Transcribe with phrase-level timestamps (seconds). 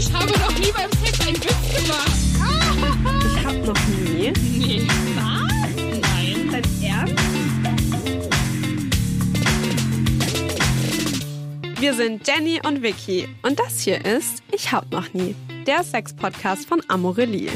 [0.00, 2.10] Ich habe noch nie beim Sex einen Witz gemacht.
[3.26, 4.32] Ich hab noch nie.
[4.40, 4.88] Nee.
[5.14, 5.52] Was?
[6.00, 6.48] Nein.
[6.50, 7.22] Dein Ernst?
[11.78, 15.36] Wir sind Jenny und Vicky und das hier ist Ich hab noch nie,
[15.66, 17.52] der Sex-Podcast von Amorelie.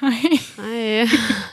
[0.00, 0.40] Hi.
[0.56, 1.08] Hi.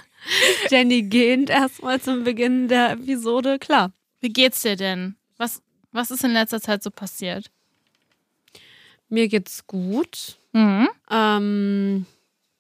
[0.70, 3.58] Jenny gehend erstmal zum Beginn der Episode.
[3.58, 3.92] Klar.
[4.20, 5.19] Wie geht's dir denn?
[5.40, 7.50] Was, was ist in letzter Zeit so passiert?
[9.08, 10.38] Mir geht's gut.
[10.54, 10.88] Mhm.
[11.10, 12.06] Ähm,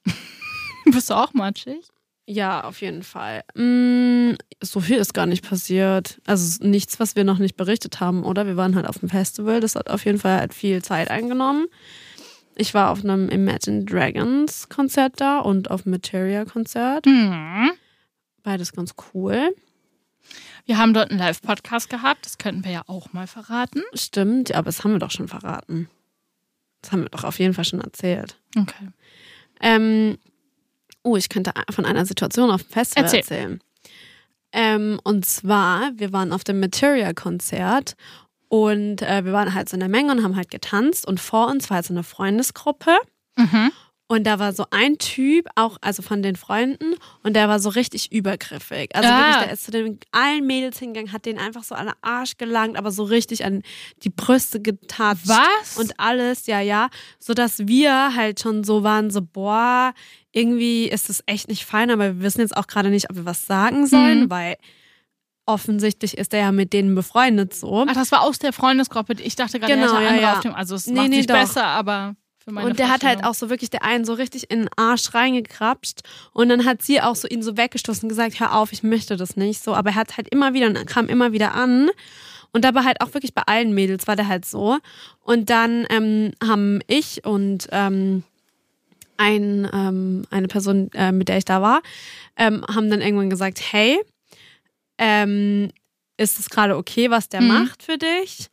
[0.85, 1.85] Bist du auch matschig?
[2.25, 3.43] ja, auf jeden Fall.
[3.55, 6.21] Mm, so viel ist gar nicht passiert.
[6.27, 8.45] Also nichts, was wir noch nicht berichtet haben, oder?
[8.45, 9.59] Wir waren halt auf dem Festival.
[9.61, 11.65] Das hat auf jeden Fall halt viel Zeit eingenommen.
[12.53, 17.07] Ich war auf einem Imagine Dragons Konzert da und auf einem Materia Konzert.
[17.07, 17.71] Mhm.
[18.43, 19.55] Beides ganz cool.
[20.69, 22.27] Wir haben dort einen Live-Podcast gehabt.
[22.27, 23.81] Das könnten wir ja auch mal verraten.
[23.95, 25.89] Stimmt, ja, aber das haben wir doch schon verraten.
[26.84, 28.37] Das haben wir doch auf jeden Fall schon erzählt.
[28.55, 28.89] Okay.
[29.61, 30.20] Ähm,
[31.01, 33.20] oh, ich könnte von einer Situation auf dem Festival Erzähl.
[33.21, 33.63] erzählen.
[34.51, 37.95] Ähm, und zwar, wir waren auf dem Materia-Konzert
[38.48, 41.48] und äh, wir waren halt so in der Menge und haben halt getanzt und vor
[41.48, 42.95] uns war halt so eine Freundesgruppe
[43.39, 43.71] Mhm.
[44.12, 47.70] Und da war so ein Typ, auch also von den Freunden und der war so
[47.70, 48.90] richtig übergriffig.
[48.96, 49.20] Also Ah.
[49.20, 52.38] wirklich, der ist zu den allen Mädels hingegangen, hat denen einfach so an den Arsch
[52.38, 53.62] gelangt, aber so richtig an
[54.04, 55.27] die Brüste getatscht.
[55.27, 55.77] Was?
[55.77, 56.90] Und alles, ja, ja.
[57.20, 59.93] So dass wir halt schon so waren, so, boah,
[60.32, 63.26] irgendwie ist es echt nicht fein, aber wir wissen jetzt auch gerade nicht, ob wir
[63.26, 64.29] was sagen sollen, Mhm.
[64.31, 64.56] weil
[65.46, 67.85] offensichtlich ist er ja mit denen befreundet so.
[67.88, 69.13] Ach, das war aus der Freundesgruppe.
[69.22, 70.34] Ich dachte gerade, Genau, er hätte ja, andere ja.
[70.34, 70.53] auf dem.
[70.56, 71.35] Also es Nee, macht nee, nicht doch.
[71.35, 72.16] besser, aber
[72.57, 76.01] Und der hat halt auch so wirklich der einen so richtig in den Arsch reingekrapscht.
[76.33, 79.17] Und dann hat sie auch so ihn so weggestoßen und gesagt, hör auf, ich möchte
[79.17, 79.63] das nicht.
[79.63, 81.89] So, aber er hat halt immer wieder und kam immer wieder an.
[82.51, 84.77] Und dabei halt auch wirklich bei allen Mädels war der halt so.
[85.22, 88.23] Und dann ähm, haben ich und ähm,
[89.17, 91.81] ein, ähm, eine Person, äh, mit der ich da war,
[92.38, 93.99] ähm, haben dann irgendwann gesagt, hey,
[94.97, 95.71] ähm,
[96.17, 97.47] ist es gerade okay, was der Mhm.
[97.47, 98.49] macht für dich?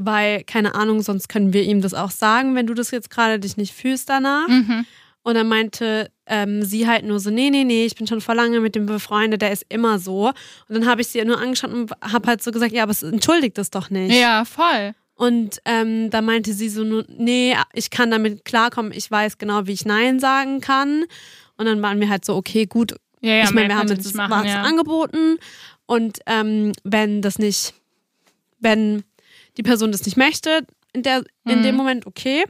[0.00, 3.40] Weil, keine Ahnung, sonst können wir ihm das auch sagen, wenn du das jetzt gerade
[3.40, 4.46] dich nicht fühlst danach.
[4.46, 4.86] Mhm.
[5.24, 8.36] Und dann meinte ähm, sie halt nur so, nee, nee, nee, ich bin schon vor
[8.36, 10.28] lange mit dem befreundet, der ist immer so.
[10.28, 10.34] Und
[10.68, 13.58] dann habe ich sie nur angeschaut und habe halt so gesagt, ja, aber es entschuldigt
[13.58, 14.14] das doch nicht.
[14.14, 14.94] Ja, voll.
[15.16, 19.72] Und ähm, da meinte sie so, nee, ich kann damit klarkommen, ich weiß genau, wie
[19.72, 21.04] ich Nein sagen kann.
[21.56, 24.06] Und dann waren wir halt so, okay, gut, Ja, ja, ich meine, wir haben jetzt
[24.06, 24.62] was machen, ja.
[24.62, 25.38] angeboten
[25.86, 27.74] und ähm, wenn das nicht,
[28.60, 29.02] wenn
[29.58, 31.62] die Person das nicht möchte, in, der, in Mhm.
[31.62, 32.44] dem Moment okay.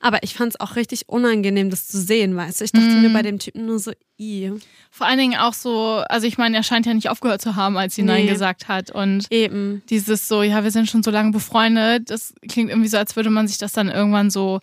[0.00, 2.64] Aber ich fand es auch richtig unangenehm, das zu sehen, weißt du.
[2.64, 3.02] Ich dachte Mhm.
[3.02, 3.90] mir bei dem Typen nur so,
[4.20, 4.52] i.
[4.92, 7.76] Vor allen Dingen auch so, also ich meine, er scheint ja nicht aufgehört zu haben,
[7.76, 8.12] als sie Nee.
[8.12, 8.92] Nein gesagt hat.
[8.92, 9.82] Und Eben.
[9.90, 13.30] dieses so, ja, wir sind schon so lange befreundet, das klingt irgendwie so, als würde
[13.30, 14.60] man sich das dann irgendwann so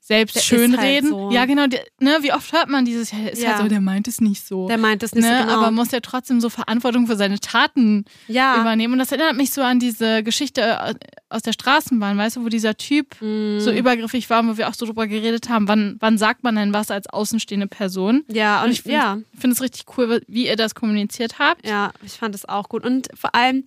[0.00, 1.10] selbst Der schönreden.
[1.12, 1.30] halt so.
[1.30, 3.50] Ja, genau, der, ne, wie oft hört man dieses, ist Ja.
[3.54, 4.66] halt so, der meint es nicht so.
[4.66, 5.58] Der meint das nicht ne, so genau.
[5.58, 8.60] aber muss ja trotzdem so Verantwortung für seine Taten ja.
[8.60, 8.94] übernehmen.
[8.94, 10.94] Und das erinnert mich so an diese Geschichte äh,
[11.28, 13.58] aus der Straßenbahn, weißt du, wo dieser Typ Mm.
[13.60, 16.72] so übergriffig war, wo wir auch so drüber geredet haben, wann, wann sagt man denn
[16.72, 18.24] was als außenstehende Person?
[18.28, 19.18] ja, und Und ich finde ja.
[19.38, 21.66] find es richtig cool, wie ihr das kommuniziert habt.
[21.66, 22.84] Ja, ich fand es auch gut.
[22.84, 23.64] Und vor allem,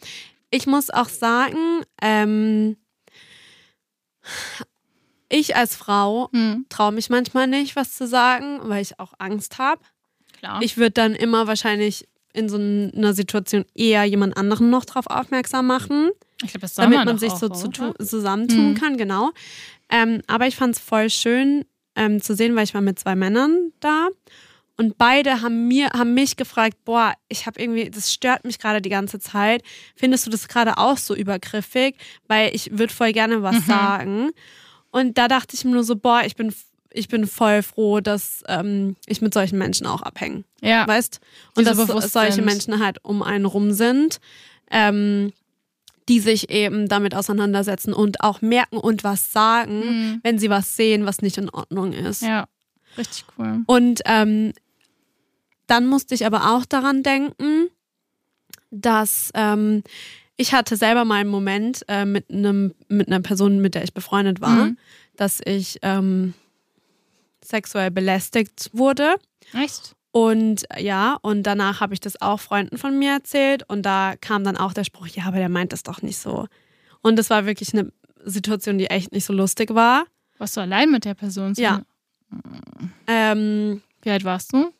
[0.49, 1.57] ich muss auch sagen,
[2.01, 2.77] ähm,
[5.31, 9.57] ich als Frau Hm, traue mich manchmal nicht, was zu sagen, weil ich auch Angst
[9.57, 9.81] habe.
[10.37, 10.61] klar.
[10.61, 15.67] Ich würde dann immer wahrscheinlich in so einer Situation eher jemand anderen noch drauf aufmerksam
[15.67, 16.11] machen,
[16.43, 18.73] Ich glaube, das soll damit man, man sich auch, so zu, zusammentun Mhm.
[18.75, 19.31] kann, genau.
[19.89, 21.65] Ähm, aber ich fand es voll schön
[21.97, 24.07] ähm, zu sehen, weil ich war mit zwei Männern da
[24.77, 28.81] und beide haben mir haben mich gefragt, boah, ich habe irgendwie, das stört mich gerade
[28.81, 29.61] die ganze Zeit.
[29.97, 31.97] Findest du das gerade auch so übergriffig?
[32.29, 33.67] Weil ich würde voll gerne was Mhm.
[33.67, 34.31] sagen.
[34.91, 36.53] Und da dachte ich mir nur so, boah, ich bin
[36.93, 41.21] ich bin voll froh, dass ähm, ich mit solchen Menschen auch abhänge Ja, weißt?
[41.55, 41.77] Und dass
[42.11, 42.43] solche sind.
[42.45, 44.19] Menschen halt um einen rum sind,
[44.69, 45.31] ähm,
[46.09, 50.19] die sich eben damit auseinandersetzen und auch merken und was sagen, Mhm.
[50.23, 52.23] wenn sie was sehen, was nicht in Ordnung ist.
[52.23, 52.47] ja,
[52.97, 53.61] richtig cool.
[53.67, 54.51] Und ähm,
[55.67, 57.69] dann musste ich aber auch daran denken,
[58.69, 59.83] dass ähm,
[60.37, 63.93] ich hatte selber mal einen Moment äh, mit einem mit einer Person, mit der ich
[63.93, 64.77] befreundet war, Mhm.
[65.15, 66.33] dass ich ähm,
[67.43, 69.15] sexuell belästigt wurde.
[69.53, 69.95] Echt?
[70.11, 74.15] Und äh, ja, und danach habe ich das auch Freunden von mir erzählt und da
[74.19, 76.47] kam dann auch der Spruch, ja, aber der meint das doch nicht so.
[77.01, 77.91] Und das war wirklich eine
[78.25, 80.05] Situation, die echt nicht so lustig war.
[80.37, 81.53] Warst du allein mit der Person?
[81.57, 81.81] Ja.
[83.07, 84.71] Ähm, Wie alt warst du?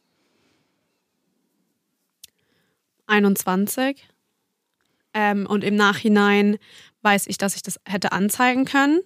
[3.07, 4.07] 21.
[5.13, 6.57] Ähm, und im Nachhinein
[7.01, 8.99] weiß ich, dass ich das hätte anzeigen können.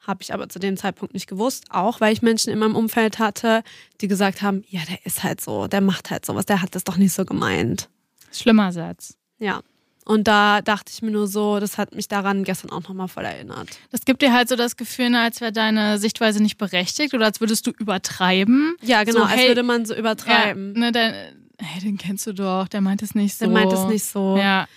[0.00, 3.18] Habe ich aber zu dem Zeitpunkt nicht gewusst, auch weil ich Menschen in meinem Umfeld
[3.18, 3.62] hatte,
[4.00, 6.84] die gesagt haben, ja, der ist halt so, der macht halt sowas, der hat das
[6.84, 7.88] doch nicht so gemeint.
[8.32, 9.16] Schlimmer Satz.
[9.38, 9.62] Ja.
[10.04, 13.24] Und da dachte ich mir nur so, das hat mich daran gestern auch nochmal voll
[13.24, 13.68] erinnert.
[13.90, 17.24] Das gibt dir halt so das Gefühl, ne, als wäre deine Sichtweise nicht berechtigt oder
[17.24, 18.76] als würdest du übertreiben.
[18.82, 20.74] Ja, genau, So, als hey, würde man so übertreiben.
[20.74, 21.14] Ja, ne, dein,
[21.58, 23.46] hey, den kennst du doch, der meint es nicht so.
[23.46, 24.36] Der meint es nicht so.
[24.36, 24.68] Ja.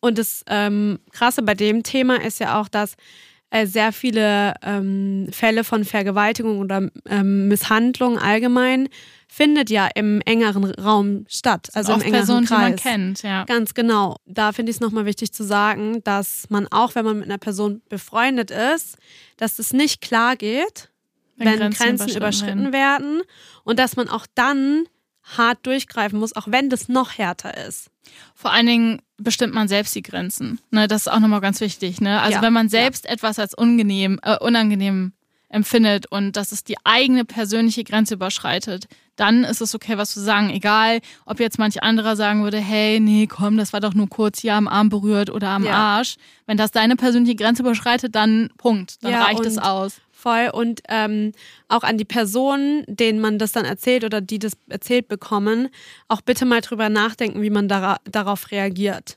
[0.00, 2.94] Und das ähm, Krasse bei dem Thema ist ja auch, dass
[3.50, 8.88] äh, sehr viele ähm, Fälle von Vergewaltigung oder ähm, Misshandlung allgemein
[9.26, 12.82] findet ja im engeren Raum statt, also im engeren Personen, die man Kreis.
[12.82, 13.44] kennt, ja.
[13.44, 14.16] Ganz genau.
[14.26, 17.38] Da finde ich es nochmal wichtig zu sagen, dass man auch, wenn man mit einer
[17.38, 18.96] Person befreundet ist,
[19.36, 20.90] dass es nicht klar geht,
[21.36, 23.22] wenn, Grenzen, überschritten werden
[23.64, 24.86] und dass man auch dann
[25.22, 27.90] hart durchgreifen muss, auch wenn das noch härter ist.
[28.34, 30.60] Vor allen Dingen bestimmt man selbst die Grenzen.
[30.70, 32.00] Ne, das ist auch nochmal ganz wichtig.
[32.00, 32.20] Ne?
[32.20, 35.12] Also Ja, wenn man selbst etwas als unangenehm, äh, unangenehm
[35.50, 40.20] empfindet und dass es die eigene persönliche Grenze überschreitet, dann ist es okay, was zu
[40.20, 40.50] sagen.
[40.50, 44.40] Egal, ob jetzt manch anderer sagen würde, hey, nee, komm, das war doch nur kurz
[44.40, 45.72] hier am Arm berührt oder am Ja.
[45.72, 46.16] Arsch.
[46.46, 49.02] Wenn das deine persönliche Grenze überschreitet, dann Punkt.
[49.02, 49.96] Dann Ja, reicht es aus.
[50.20, 51.30] Voll und ähm,
[51.68, 55.68] auch an die Personen, denen man das dann erzählt oder die das erzählt bekommen,
[56.08, 59.16] auch bitte mal drüber nachdenken, wie man dara darauf reagiert.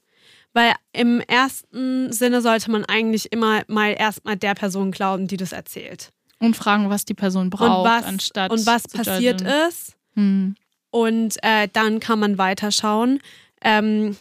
[0.53, 5.53] Weil im ersten Sinne sollte man eigentlich immer mal erstmal der Person glauben, die das
[5.53, 6.12] erzählt.
[6.38, 9.68] Und fragen, was die Person braucht, und was, anstatt und was passiert judgen.
[9.68, 9.95] ist.
[10.13, 10.56] Hm.
[10.92, 13.21] Und äh, dann kann man weiterschauen.
[13.63, 14.18] Ähm,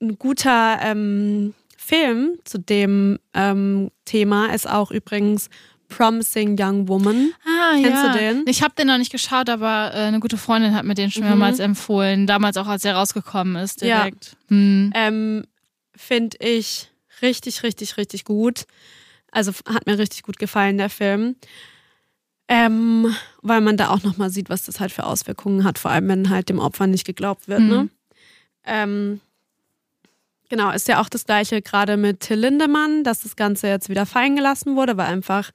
[0.00, 5.50] ein guter ähm, Film zu dem ähm, Thema ist auch übrigens
[5.88, 7.32] Promising Young Woman.
[7.44, 8.12] Ah, Kennst ja.
[8.12, 8.44] du den?
[8.46, 11.22] Ich habe den noch nicht geschaut, aber äh, eine gute Freundin hat mir den schon
[11.22, 11.28] Mhm.
[11.30, 12.26] mehrmals empfohlen.
[12.26, 13.98] Damals auch, als er rausgekommen ist, Ja.
[14.04, 14.36] direkt.
[14.48, 14.92] Hm.
[14.94, 15.44] Ähm,
[15.96, 16.90] Finde ich
[17.22, 18.66] richtig, richtig, richtig gut.
[19.32, 21.36] Also hat mir richtig gut gefallen, der Film.
[22.48, 26.06] Ähm, weil man da auch nochmal sieht, was das halt für Auswirkungen hat, vor allem
[26.08, 27.60] wenn halt dem Opfer nicht geglaubt wird.
[27.60, 27.68] Mhm.
[27.68, 27.88] Ne?
[28.64, 29.20] Ähm,
[30.48, 34.06] genau, ist ja auch das gleiche gerade mit Till Lindemann, dass das Ganze jetzt wieder
[34.06, 35.50] fallen gelassen wurde, weil einfach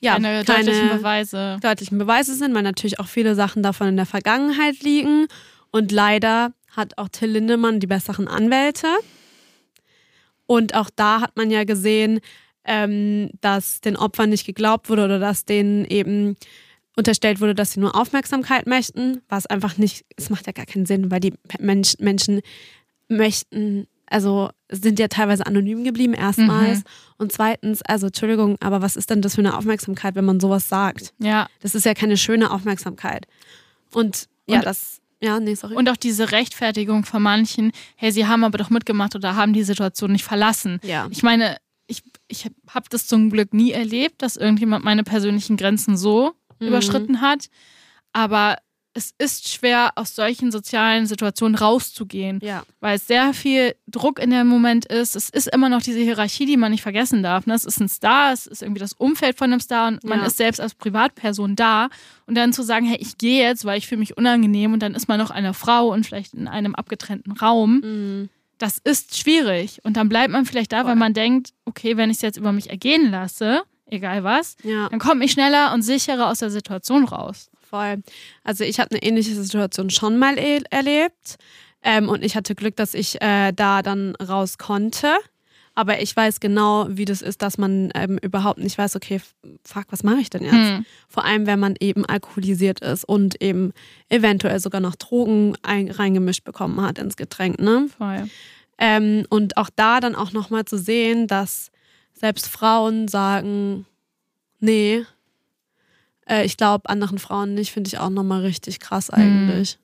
[0.00, 1.58] ja, keine, keine, deutlichen Beweise.
[1.62, 5.26] deutlichen Beweise sind, weil natürlich auch viele Sachen davon in der Vergangenheit liegen.
[5.70, 8.88] Und leider hat auch Till Lindemann die besseren Anwälte.
[10.46, 12.20] Und auch da hat man ja gesehen,
[12.64, 16.36] ähm, dass den Opfern nicht geglaubt wurde oder dass denen eben
[16.96, 20.86] unterstellt wurde, dass sie nur Aufmerksamkeit möchten, was einfach nicht, es macht ja gar keinen
[20.86, 22.40] Sinn, weil die Mensch, Menschen
[23.08, 26.78] möchten, also sind ja teilweise anonym geblieben, erstmals.
[26.78, 26.84] Mhm.
[27.18, 30.68] Und zweitens, also Entschuldigung, aber was ist denn das für eine Aufmerksamkeit, wenn man sowas
[30.68, 31.14] sagt?
[31.18, 31.48] Ja.
[31.60, 33.26] Das ist ja keine schöne Aufmerksamkeit.
[33.92, 35.74] Und ja, Und- das, ja, nee, sorry.
[35.76, 39.62] Und auch diese Rechtfertigung von manchen, hey, sie haben aber doch mitgemacht oder haben die
[39.64, 40.80] Situation nicht verlassen.
[40.82, 41.06] ja.
[41.10, 45.96] Ich meine, ich, ich habe das zum Glück nie erlebt, dass irgendjemand meine persönlichen Grenzen
[45.96, 46.68] so Mhm.
[46.68, 47.46] überschritten hat.
[48.12, 48.56] Aber
[48.94, 52.38] es ist schwer, aus solchen sozialen Situationen rauszugehen.
[52.42, 52.62] Ja.
[52.80, 55.16] weil es sehr viel Druck in dem Moment ist.
[55.16, 57.46] Es ist immer noch diese Hierarchie, die man nicht vergessen darf.
[57.46, 57.54] Ne?
[57.54, 60.26] Es ist ein Star, es ist irgendwie das Umfeld von einem Star und man Ja.
[60.26, 61.88] ist selbst als Privatperson da.
[62.26, 64.94] Und dann zu sagen, hey, ich gehe jetzt, weil ich fühle mich unangenehm und dann
[64.94, 67.80] ist man noch eine Frau und vielleicht in einem abgetrennten Raum.
[67.80, 68.28] Mhm.
[68.58, 69.80] Das ist schwierig.
[69.82, 70.94] Und dann bleibt man vielleicht da, weil Voll.
[70.96, 74.98] man denkt, okay, wenn ich es jetzt über mich ergehen lasse, egal was, Ja, dann
[75.00, 77.50] komme ich schneller und sicherer aus der Situation raus.
[77.74, 78.02] Voll.
[78.44, 81.36] Also ich habe eine ähnliche Situation schon mal e erlebt.
[81.82, 85.12] Ähm, und ich hatte Glück, dass ich äh, da dann raus konnte.
[85.74, 89.20] Aber ich weiß genau, wie das ist, dass man ähm, überhaupt nicht weiß, okay,
[89.64, 90.54] fuck, was mache ich denn jetzt?
[90.54, 90.86] Hm.
[91.08, 93.72] Vor allem, wenn man eben alkoholisiert ist und eben
[94.08, 97.88] eventuell sogar noch Drogen ein reingemischt bekommen hat ins Getränk, ne?
[97.98, 98.30] Voll.
[98.78, 101.72] Ähm, und auch da dann auch nochmal zu sehen, dass
[102.12, 103.84] selbst Frauen sagen,
[104.60, 105.04] nee,
[106.28, 109.78] äh, ich glaube anderen Frauen nicht, finde ich auch nochmal richtig krass eigentlich.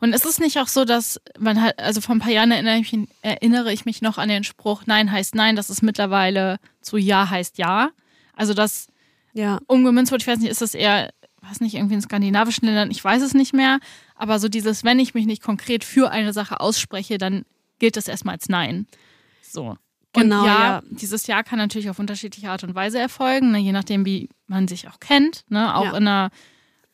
[0.00, 2.76] Und ist es nicht auch so, dass man halt, also vor ein paar Jahren erinnere
[2.78, 6.96] ich, erinnere ich mich noch an den Spruch, Nein heißt Nein, dass es mittlerweile zu
[6.96, 7.90] Ja heißt Ja.
[8.34, 8.88] Also das
[9.32, 11.10] Ja, umgemünzt wird, ich weiß nicht, ist das eher,
[11.42, 13.78] weiß nicht, irgendwie in skandinavischen Ländern, ich weiß es nicht mehr,
[14.16, 17.44] aber so dieses, wenn ich mich nicht konkret für eine Sache ausspreche, dann
[17.78, 18.86] gilt das erstmal als Nein.
[19.40, 19.76] So.
[20.12, 20.82] Genau, Und ja, ja.
[20.90, 24.68] dieses Ja kann natürlich auf unterschiedliche Art und Weise erfolgen, ne, je nachdem, wie man
[24.68, 25.90] sich auch kennt, ne, auch Ja.
[25.96, 26.30] in einer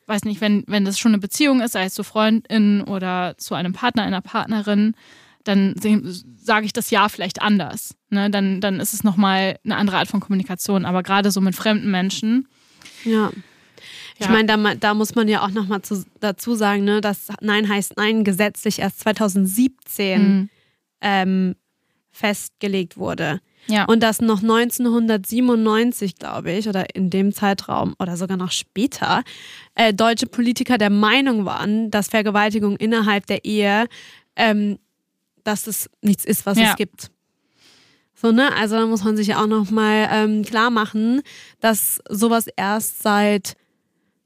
[0.09, 3.55] weiß nicht, wenn, wenn das schon eine Beziehung ist, sei es zu Freundin oder zu
[3.55, 4.95] einem Partner, einer Partnerin,
[5.43, 5.75] dann
[6.37, 7.93] sage ich das Ja vielleicht anders.
[8.09, 8.29] Ne?
[8.29, 10.85] Dann, dann ist es nochmal eine andere Art von Kommunikation.
[10.85, 12.47] Aber gerade so mit fremden Menschen,
[13.03, 13.31] ja.
[14.17, 14.31] Ich Ja.
[14.31, 15.81] meine, da, da muss man ja auch nochmal
[16.21, 20.49] dazu sagen, ne, dass Nein heißt Nein gesetzlich erst 2017 Mhm.
[21.01, 21.55] ähm,
[22.11, 23.41] festgelegt wurde.
[23.67, 23.85] Ja.
[23.85, 29.23] Und dass noch 1997, glaube ich, oder in dem Zeitraum oder sogar noch später,
[29.75, 33.87] äh, deutsche Politiker der Meinung waren, dass Vergewaltigung innerhalb der Ehe,
[34.35, 34.79] ähm,
[35.43, 36.71] dass es nichts ist, was Ja.
[36.71, 37.11] es gibt.
[38.13, 38.51] So, ne?
[38.55, 41.21] Also da muss man sich ja auch nochmal ähm, klar machen,
[41.59, 43.53] dass sowas erst seit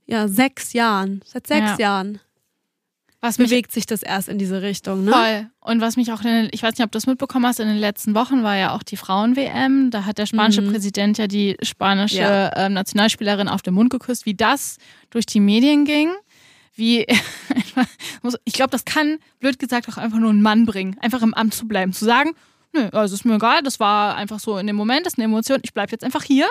[0.05, 1.77] ja, sechs Jahren, seit sechs Ja.
[1.79, 2.19] Jahren
[3.21, 5.11] was mich bewegt sich das erst in diese Richtung, ne?
[5.11, 5.47] Voll.
[5.61, 7.77] Und was mich auch, in ich weiß nicht, ob du das mitbekommen hast, in den
[7.77, 9.91] letzten Wochen war ja auch die Frauen-WM.
[9.91, 10.71] Da hat der spanische Mhm.
[10.71, 12.55] Präsident ja die spanische Ja.
[12.65, 14.25] ähm, Nationalspielerin auf den Mund geküsst.
[14.25, 14.77] Wie das
[15.11, 16.09] durch die Medien ging,
[16.75, 17.05] wie,
[18.45, 21.53] ich glaube, das kann, blöd gesagt, auch einfach nur ein Mann bringen, einfach im Amt
[21.53, 22.31] zu bleiben, zu sagen,
[22.73, 25.25] nö, also ist mir egal, das war einfach so in dem Moment, das ist eine
[25.25, 26.47] Emotion, ich bleibe jetzt einfach hier.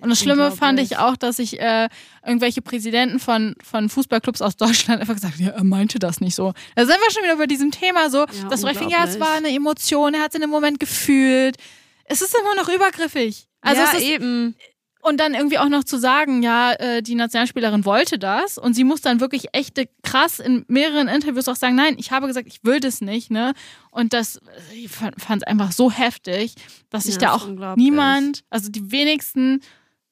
[0.00, 1.88] Und das Schlimme fand ich auch, dass ich äh,
[2.26, 6.52] irgendwelche Präsidenten von, von Fußballclubs aus Deutschland einfach gesagt ja, er meinte das nicht so.
[6.74, 9.32] Da sind wir schon wieder bei diesem Thema so, das so fing, ja, es war
[9.32, 11.56] eine Emotion, er hat es in dem Moment gefühlt.
[12.04, 13.46] Es ist immer noch übergriffig.
[13.60, 14.56] Also ja, es ist, eben.
[15.02, 18.84] Und dann irgendwie auch noch zu sagen, ja, äh, die Nationalspielerin wollte das und sie
[18.84, 22.60] muss dann wirklich echte krass in mehreren Interviews auch sagen, nein, ich habe gesagt, ich
[22.62, 23.52] will das nicht, ne?
[23.90, 24.40] Und das,
[24.72, 26.54] ich fand es einfach so heftig,
[26.88, 29.60] dass sich Ja, da auch niemand, also die wenigsten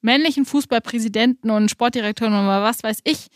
[0.00, 3.28] männlichen Fußballpräsidenten und Sportdirektoren oder was weiß ich,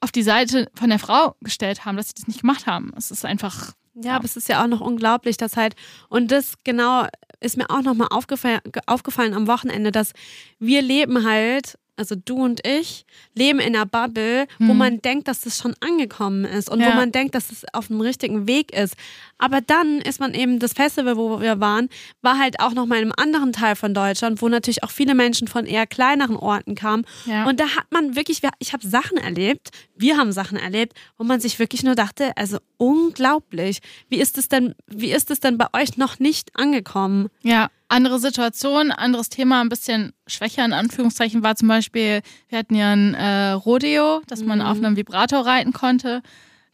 [0.00, 2.92] auf die Seite von der Frau gestellt haben, dass sie das nicht gemacht haben.
[2.96, 5.74] Es ist einfach, Ja, aber es ist ja auch noch unglaublich, dass halt,
[6.08, 7.06] und das genau
[7.40, 10.12] ist mir auch nochmal aufgefallen, aufgefallen am Wochenende, dass
[10.58, 14.78] wir leben halt, also du und ich, leben in einer Bubble, wo Mhm.
[14.78, 16.94] man denkt, dass das schon angekommen ist und wo Ja.
[16.94, 18.94] man denkt, dass es auf dem richtigen Weg ist.
[19.42, 21.88] Aber dann ist man eben, das Festival, wo wir waren,
[22.20, 25.48] war halt auch nochmal in einem anderen Teil von Deutschland, wo natürlich auch viele Menschen
[25.48, 27.04] von eher kleineren Orten kamen.
[27.26, 27.44] ja.
[27.46, 31.40] Und da hat man wirklich, ich habe Sachen erlebt, wir haben Sachen erlebt, wo man
[31.40, 33.78] sich wirklich nur dachte, also unglaublich.
[34.08, 37.28] Wie ist es denn, wie ist es denn bei euch noch nicht angekommen?
[37.42, 42.74] Ja, andere Situation, anderes Thema, ein bisschen schwächer in Anführungszeichen war zum Beispiel, wir hatten
[42.74, 44.64] ja ein äh, Rodeo, dass man Mhm.
[44.66, 46.22] auf einem Vibrator reiten konnte,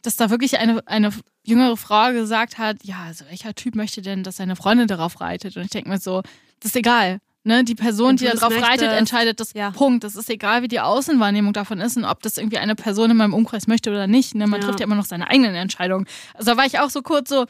[0.01, 1.11] dass da wirklich eine, eine
[1.43, 5.57] jüngere Frau gesagt hat, ja, also welcher Typ möchte denn, dass seine Freundin darauf reitet?
[5.57, 6.21] Und ich denke mir so,
[6.59, 7.19] das ist egal.
[7.43, 7.63] Ne?
[7.63, 9.71] Die Person, die du da das drauf reitet, entscheidet das Ja.
[9.71, 10.03] Punkt.
[10.03, 13.17] Das ist egal, wie die Außenwahrnehmung davon ist und ob das irgendwie eine Person in
[13.17, 14.35] meinem Umkreis möchte oder nicht.
[14.35, 14.45] Ne?
[14.47, 14.67] Man Ja.
[14.67, 16.05] trifft ja immer noch seine eigenen Entscheidungen.
[16.33, 17.45] Also da war ich auch so kurz so,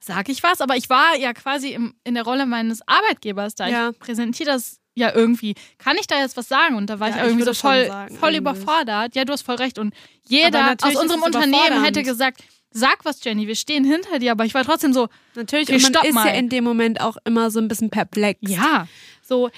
[0.00, 0.60] sag ich was?
[0.60, 3.68] Aber ich war ja quasi im, in der Rolle meines Arbeitgebers da.
[3.68, 3.90] Ja.
[3.90, 5.54] Ich präsentiere das ja irgendwie.
[5.78, 6.74] Kann ich da jetzt was sagen?
[6.74, 9.14] Und da war Ja, ich ich irgendwie so würde schon voll, sagen, voll überfordert.
[9.14, 9.78] Ja, du hast voll recht.
[9.78, 9.94] Und
[10.26, 14.32] jeder aus unserem Unternehmen hätte gesagt, sag was, Jenny, wir stehen hinter dir.
[14.32, 16.26] Aber ich war trotzdem so, Natürlich, und man stopp ist mal.
[16.26, 18.40] ja in dem Moment auch immer so ein bisschen perplex.
[18.42, 18.88] ja.
[19.22, 19.50] So,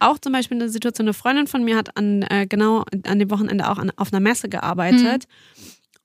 [0.00, 3.30] auch zum Beispiel eine Situation, eine Freundin von mir hat an, äh, genau an dem
[3.30, 5.24] Wochenende auch an, auf einer Messe gearbeitet.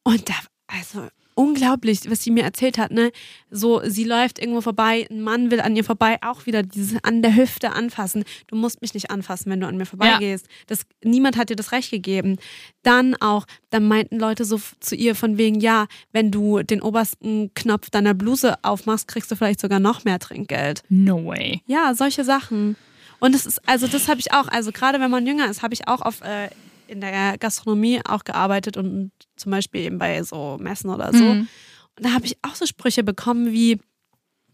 [0.04, 0.34] Und da,
[0.66, 3.12] also unglaublich, was sie mir erzählt hat, ne?
[3.50, 7.22] So, sie läuft irgendwo vorbei, ein Mann will an ihr vorbei, auch wieder dieses an
[7.22, 8.24] der Hüfte anfassen.
[8.48, 10.48] Du musst mich nicht anfassen, wenn du an mir vorbeigehst.
[10.68, 12.38] Das, niemand hat dir das Recht gegeben.
[12.82, 17.54] Dann auch, dann meinten Leute so zu ihr von wegen, ja, wenn du den obersten
[17.54, 20.84] Knopf deiner Bluse aufmachst, kriegst du vielleicht sogar noch mehr Trinkgeld.
[20.90, 21.62] No way.
[21.66, 22.75] Ja, solche Sachen.
[23.20, 25.74] Und das ist, also das habe ich auch, also gerade wenn man jünger ist, habe
[25.74, 26.50] ich auch auf, äh,
[26.88, 31.24] in der Gastronomie auch gearbeitet und zum Beispiel eben bei so Messen oder so.
[31.24, 31.48] Mhm.
[31.96, 33.80] Und da habe ich auch so Sprüche bekommen wie,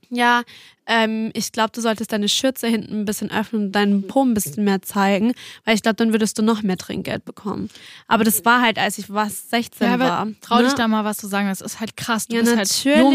[0.09, 0.41] ja,
[0.87, 4.33] ähm, ich glaube, du solltest deine Schürze hinten ein bisschen öffnen und deinen Po ein
[4.33, 5.33] bisschen mehr zeigen,
[5.65, 7.69] weil ich glaube, dann würdest du noch mehr Trinkgeld bekommen.
[8.07, 10.27] Aber das war halt, als ich was 16 Ja, war.
[10.41, 10.75] trau dich ne?
[10.77, 11.47] da mal was zu sagen.
[11.47, 12.27] Das ist halt krass.
[12.27, 13.13] Du Ja, bist halt jung.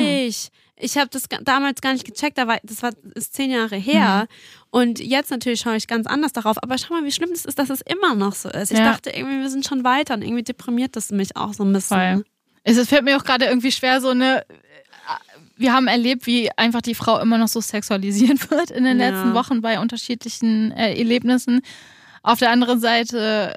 [0.76, 4.22] Ich habe das damals gar nicht gecheckt, war, das war ist zehn Jahre her.
[4.28, 4.68] Mhm.
[4.70, 6.60] Und jetzt natürlich schaue ich ganz anders darauf.
[6.62, 8.72] Aber schau mal, wie schlimm es ist, dass es immer noch so ist.
[8.72, 8.84] Ich Ja.
[8.90, 12.16] dachte irgendwie, wir sind schon weiter und irgendwie deprimiert das mich auch so ein bisschen.
[12.16, 12.24] Voll.
[12.64, 14.44] Es es fällt mir auch gerade irgendwie schwer, so eine.
[15.56, 19.10] Wir haben erlebt, wie einfach die Frau immer noch so sexualisiert wird in den Ja.
[19.10, 21.60] letzten Wochen bei unterschiedlichen äh, Erlebnissen.
[22.24, 23.54] Auf der anderen Seite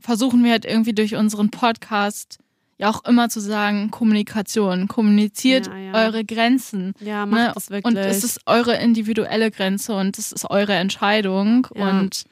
[0.00, 2.38] versuchen wir halt irgendwie durch unseren Podcast
[2.78, 5.92] ja auch immer zu sagen, Kommunikation, kommuniziert Ja, ja.
[5.94, 6.94] eure Grenzen.
[7.00, 7.50] Ja, macht Ne?
[7.54, 7.84] das wirklich.
[7.84, 11.66] Und es ist eure individuelle Grenze und es ist eure Entscheidung.
[11.74, 11.90] Ja.
[11.90, 12.24] Und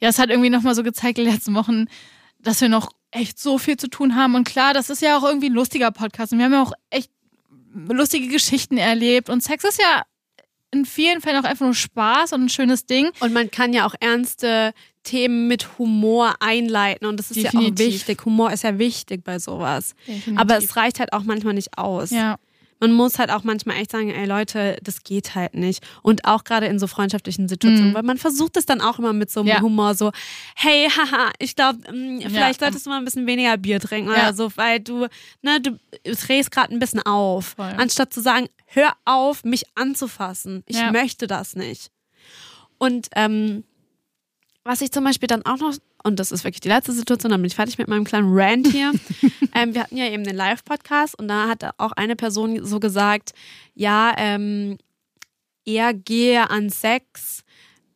[0.00, 1.86] ja, es hat irgendwie nochmal so gezeigt, die letzten Wochen,
[2.40, 4.34] dass wir noch echt so viel zu tun haben.
[4.34, 6.32] Und klar, das ist ja auch irgendwie ein lustiger Podcast.
[6.32, 7.10] Und wir haben ja auch echt
[7.74, 9.28] lustige Geschichten erlebt.
[9.30, 10.02] Und Sex ist ja
[10.72, 13.10] in vielen Fällen auch einfach nur Spaß und ein schönes Ding.
[13.20, 14.72] und man kann ja auch ernste
[15.04, 17.06] Themen mit Humor einleiten.
[17.06, 17.86] Und das ist ja Definitiv.
[17.86, 18.24] auch wichtig.
[18.24, 19.94] Humor ist ja wichtig bei sowas.
[20.36, 22.10] Aber es reicht halt auch manchmal nicht aus.
[22.10, 22.36] ja.
[22.82, 25.82] Man muss halt auch manchmal echt sagen, ey Leute, das geht halt nicht.
[26.02, 27.94] Und auch gerade in so freundschaftlichen Situationen, Mhm.
[27.94, 29.60] weil man versucht es dann auch immer mit so einem Ja.
[29.60, 30.10] Humor so,
[30.56, 32.66] hey, haha, ich glaube, vielleicht Ja.
[32.66, 34.16] solltest du mal ein bisschen weniger Bier trinken Ja.
[34.24, 35.06] oder so, weil du,
[35.42, 37.54] ne, du drehst gerade ein bisschen auf.
[37.56, 37.72] Voll.
[37.78, 40.64] Anstatt zu sagen, hör auf, mich anzufassen.
[40.66, 41.90] Ich möchte das nicht.
[42.78, 43.62] Und ähm,
[44.64, 45.74] was ich zum Beispiel dann auch noch,
[46.04, 48.66] und das ist wirklich die letzte Situation, dann bin ich fertig mit meinem kleinen Rant
[48.68, 48.92] hier.
[49.54, 53.32] ähm, wir hatten ja eben den Live-Podcast und da hat auch eine Person so gesagt,
[53.74, 54.78] ja, ähm,
[55.64, 57.42] er gehe an Sex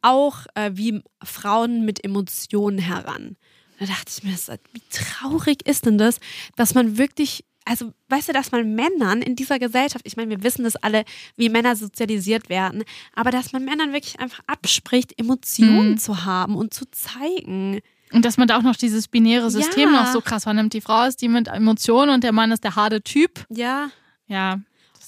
[0.03, 3.37] auch äh, wie Frauen mit Emotionen heran.
[3.79, 4.37] Da dachte ich mir,
[4.73, 6.19] wie traurig ist denn das,
[6.55, 10.43] dass man wirklich, also weißt du, dass man Männern in dieser Gesellschaft, ich meine, wir
[10.45, 11.05] wissen das alle,
[11.37, 12.85] wie Männer sozialisiert werden,
[13.15, 15.99] aber dass man Männern wirklich einfach abspricht, Emotionen Mhm.
[15.99, 17.81] zu haben und zu zeigen.
[18.13, 20.03] Und dass man da auch noch dieses binäre System Ja.
[20.05, 20.73] noch so krass wahrnimmt.
[20.73, 23.45] Die Frau ist die mit Emotionen und der Mann ist der harte Typ.
[23.51, 23.91] Ja,
[24.29, 24.61] Ja.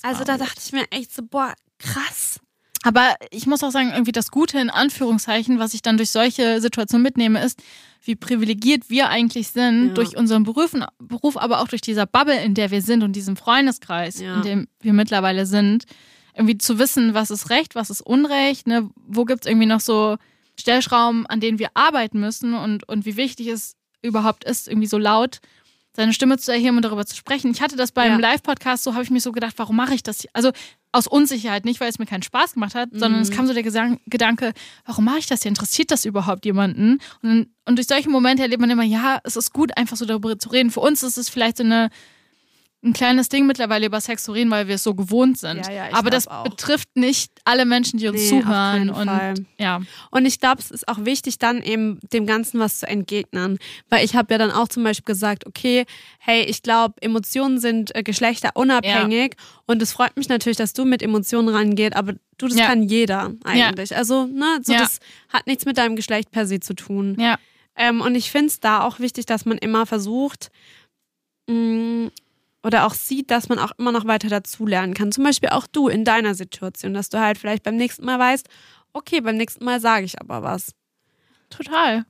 [0.03, 0.43] also da gut.
[0.47, 2.41] dachte ich mir echt so, boah, krass.
[2.85, 6.61] Aber ich muss auch sagen, irgendwie das Gute in Anführungszeichen, was ich dann durch solche
[6.61, 7.61] Situationen mitnehme, ist,
[8.03, 9.95] wie privilegiert wir eigentlich sind Ja.
[9.95, 13.37] durch unseren Beruf, Beruf, aber auch durch dieser Bubble, in der wir sind und diesem
[13.37, 14.37] Freundeskreis, Ja.
[14.37, 15.85] in dem wir mittlerweile sind.
[16.35, 18.89] Irgendwie zu wissen, was ist Recht, was ist Unrecht, ne?
[18.95, 20.17] wo gibt es irgendwie noch so
[20.59, 24.99] Stellschrauben, an denen wir arbeiten müssen und, und wie wichtig es überhaupt ist, irgendwie so
[24.99, 25.41] laut
[25.97, 27.51] seine Stimme zu erheben und darüber zu sprechen.
[27.51, 28.19] Ich hatte das beim Ja.
[28.19, 30.21] Live-Podcast, so habe ich mir so gedacht, warum mache ich das?
[30.21, 30.31] hier?
[30.33, 30.53] Also
[30.93, 33.65] aus Unsicherheit, nicht weil es mir keinen Spaß gemacht hat, sondern es kam so der
[33.65, 34.53] Gesang Gedanke,
[34.85, 35.49] warum mache ich das hier?
[35.49, 36.99] Interessiert das überhaupt jemanden?
[37.23, 40.39] Und, und durch solche Momente erlebt man immer, ja, es ist gut, einfach so darüber
[40.39, 40.71] zu reden.
[40.71, 41.91] Für uns ist es vielleicht so eine
[42.81, 45.67] ein kleines Ding mittlerweile über Sex zu reden, weil wir es so gewohnt sind.
[45.67, 46.45] Ja, ja, Aber das auch.
[46.45, 48.91] betrifft nicht alle Menschen, die uns Nee, zuhören.
[48.91, 49.35] Und Fall.
[49.59, 49.81] ja,
[50.13, 53.59] Und ich glaube, es ist auch wichtig, dann eben dem Ganzen was zu entgegnen.
[53.89, 55.87] Weil ich habe ja dann auch zum Beispiel gesagt, okay,
[56.21, 59.35] hey, ich glaube, Emotionen sind äh, geschlechterunabhängig.
[59.67, 62.67] Und es freut mich natürlich, dass du mit Emotionen rangeht, aber du, das Ja.
[62.67, 63.97] kann jeder eigentlich.
[63.97, 64.79] Also, ne, so Ja.
[64.79, 67.17] das hat nichts mit deinem Geschlecht per se zu tun.
[67.19, 67.39] ja,
[67.75, 70.51] Ähm, und ich finde es da auch wichtig, dass man immer versucht,
[71.49, 72.11] mh,
[72.63, 75.13] oder auch sieht, dass man auch immer noch weiter dazulernen kann.
[75.13, 78.49] Zum Beispiel auch du in deiner Situation, dass du halt vielleicht beim nächsten Mal weißt,
[78.93, 80.73] okay, beim nächsten Mal sage ich aber was.
[81.51, 82.05] total.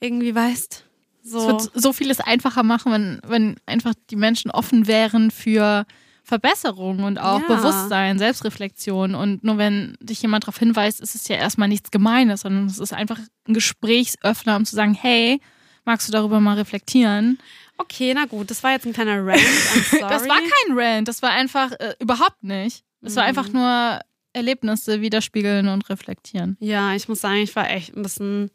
[0.00, 0.84] Irgendwie weißt.
[1.24, 1.46] Es So.
[1.46, 5.86] wird so vieles einfacher machen, wenn, wenn einfach die Menschen offen wären für
[6.22, 7.46] Verbesserung und auch Ja.
[7.56, 9.14] Bewusstsein, Selbstreflexion.
[9.14, 12.78] Und nur wenn dich jemand darauf hinweist, ist es ja erstmal nichts Gemeines, sondern es
[12.78, 15.40] ist einfach ein Gesprächsöffner, um zu sagen, hey,
[15.84, 17.38] magst du darüber mal reflektieren?
[17.78, 19.40] Okay, na gut, das war jetzt ein kleiner Rant.
[20.00, 22.84] Das war kein Rant, das war einfach äh, überhaupt nicht.
[23.02, 23.28] Es war Mhm.
[23.28, 24.00] einfach nur
[24.32, 26.56] Erlebnisse widerspiegeln und reflektieren.
[26.60, 28.50] Ja, ich muss sagen, ich war echt ein bisschen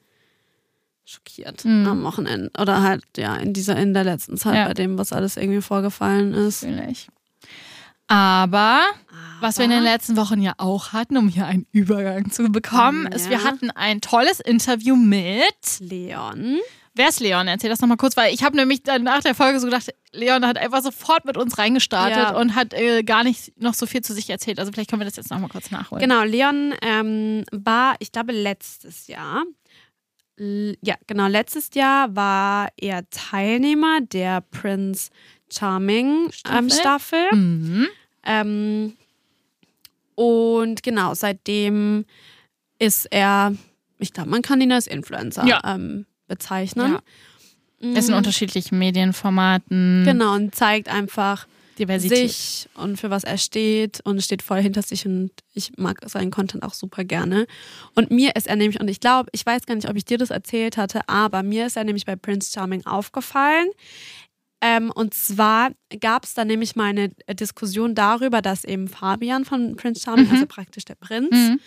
[1.06, 1.88] schockiert Mhm.
[1.88, 2.52] am Wochenende.
[2.60, 4.68] Oder halt, ja, in dieser, in der letzten Zeit Ja.
[4.68, 6.64] bei dem, was alles irgendwie vorgefallen ist.
[6.64, 7.08] Natürlich.
[8.08, 8.82] Aber
[9.40, 12.50] was wir in den Aber- letzten Wochen ja auch hatten, um hier einen Übergang zu
[12.50, 13.16] bekommen, Ja.
[13.16, 15.44] ist, wir hatten ein tolles Interview mit.
[15.80, 16.58] Leon.
[17.00, 17.48] Wer ist Leon?
[17.48, 20.46] Erzähl das nochmal kurz, weil ich habe nämlich dann nach der Folge so gedacht, Leon
[20.46, 22.36] hat einfach sofort mit uns reingestartet Ja.
[22.38, 24.60] und hat äh, gar nicht noch so viel zu sich erzählt.
[24.60, 26.02] Also vielleicht können wir das jetzt nochmal kurz nachholen.
[26.02, 29.46] Genau, Leon ähm, war, ich glaube, letztes Jahr.
[30.38, 35.10] Ja, genau, letztes Jahr war er Teilnehmer der Prince
[35.50, 36.72] Charming ähm, Staffel?
[37.30, 37.36] Staffel.
[37.36, 37.88] Mhm.
[38.26, 38.98] Ähm,
[40.16, 42.04] und genau, seitdem
[42.78, 43.56] ist er,
[44.00, 45.62] ich glaube, man kann ihn als Influencer Ja.
[45.64, 46.94] ähm, bezeichnen.
[46.94, 47.00] Ja.
[47.82, 52.30] Er ist in unterschiedlichen Medienformaten, Genau, und zeigt einfach Diversität.
[52.30, 56.30] sich und für was er steht und steht voll hinter sich und ich mag seinen
[56.30, 57.48] Content auch super gerne.
[57.96, 60.18] Und mir ist er nämlich, und ich glaube, ich weiß gar nicht, ob ich dir
[60.18, 63.68] das erzählt hatte, aber mir ist er nämlich bei Prince Charming aufgefallen.
[64.62, 69.78] Ähm, und zwar gab es da nämlich mal eine Diskussion darüber, dass eben Fabian von
[69.78, 70.32] Prince Charming, Mhm.
[70.34, 71.60] also praktisch der Prinz, Mhm.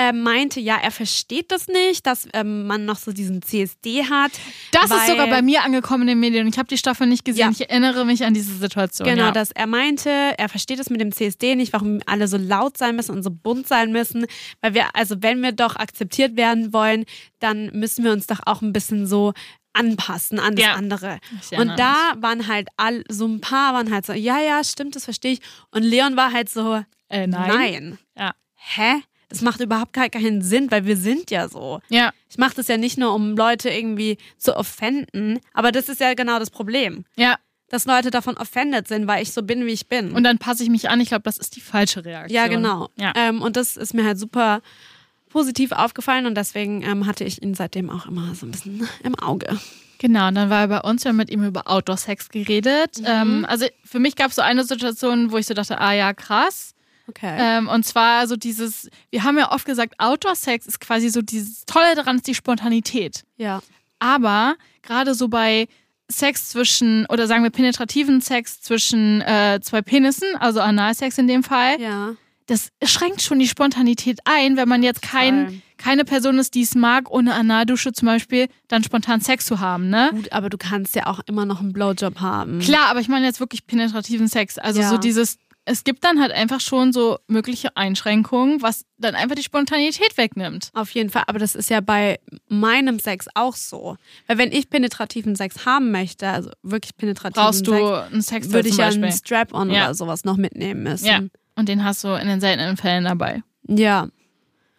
[0.00, 4.30] Ähm, meinte, ja, er versteht das nicht, dass ähm, man noch so diesen CSD hat.
[4.70, 6.46] Das ist sogar bei mir angekommen in den Medien.
[6.46, 7.40] Ich habe die Staffel nicht gesehen.
[7.46, 7.50] Ja.
[7.50, 9.08] Ich erinnere mich an diese Situation.
[9.08, 9.32] Genau, ja.
[9.32, 12.94] dass er meinte, er versteht es mit dem CSD nicht, warum alle so laut sein
[12.94, 14.26] müssen und so bunt sein müssen.
[14.60, 17.04] Weil wir, also wenn wir doch akzeptiert werden wollen,
[17.40, 19.32] dann müssen wir uns doch auch ein bisschen so
[19.72, 20.74] anpassen an das Ja.
[20.74, 21.18] andere.
[21.56, 25.04] Und da waren halt all, so ein paar waren halt so, ja, ja, stimmt, das
[25.04, 25.40] verstehe ich.
[25.72, 27.48] Und Leon war halt so, Äh, nein.
[27.48, 27.98] nein.
[28.16, 28.32] Ja.
[28.54, 29.02] Hä?
[29.28, 31.80] Das macht überhaupt gar keinen Sinn, weil wir sind ja so.
[31.88, 32.12] Ja.
[32.30, 36.14] Ich mache das ja nicht nur, um Leute irgendwie zu offenden, aber das ist ja
[36.14, 37.04] genau das Problem.
[37.16, 37.36] Ja.
[37.68, 40.12] Dass Leute davon offended sind, weil ich so bin, wie ich bin.
[40.12, 41.00] Und dann passe ich mich an.
[41.02, 42.34] Ich glaube, das ist die falsche Reaktion.
[42.34, 42.88] Ja, genau.
[42.96, 43.12] Ja.
[43.14, 44.62] Ähm, und das ist mir halt super
[45.28, 49.14] positiv aufgefallen und deswegen ähm, hatte ich ihn seitdem auch immer so ein bisschen im
[49.16, 49.58] Auge.
[49.98, 52.98] Genau, und dann war er bei uns, wir haben mit ihm über Outdoor-Sex geredet.
[52.98, 53.06] Mhm.
[53.06, 56.14] Ähm, also für mich gab es so eine Situation, wo ich so dachte, ah ja,
[56.14, 56.74] krass.
[57.08, 57.36] Okay.
[57.38, 61.64] Ähm, und zwar so dieses, wir haben ja oft gesagt, Outdoor-Sex ist quasi so dieses
[61.66, 63.24] Tolle daran ist die Spontanität.
[63.36, 63.60] ja.
[64.00, 65.66] Aber gerade so bei
[66.08, 71.42] Sex zwischen, oder sagen wir penetrativen Sex zwischen äh, zwei Penissen, also Analsex in dem
[71.42, 72.14] Fall, Ja.
[72.46, 75.60] das schränkt schon die Spontanität ein, wenn man jetzt kein, Voll.
[75.78, 79.90] keine Person ist, die es mag, ohne Analdusche zum Beispiel, dann spontan Sex zu haben,
[79.90, 80.10] ne?
[80.12, 82.60] Gut, aber du kannst ja auch immer noch einen Blowjob haben.
[82.60, 84.58] Klar, aber ich meine jetzt wirklich penetrativen Sex.
[84.58, 84.90] Also Ja.
[84.90, 85.36] so dieses,
[85.68, 90.70] es gibt dann halt einfach schon so mögliche Einschränkungen, was dann einfach die Spontanität wegnimmt.
[90.74, 93.96] Auf jeden Fall, aber das ist ja bei meinem Sex auch so.
[94.26, 98.50] Weil wenn ich penetrativen Sex haben möchte, also wirklich penetrativen Brauchst du Sex, einen Sex
[98.52, 99.84] würde ich ja einen Strap-on Ja.
[99.84, 101.06] oder sowas noch mitnehmen müssen.
[101.06, 101.20] ja.
[101.56, 103.42] Und den hast du in den seltenen Fällen dabei.
[103.66, 104.08] Ja.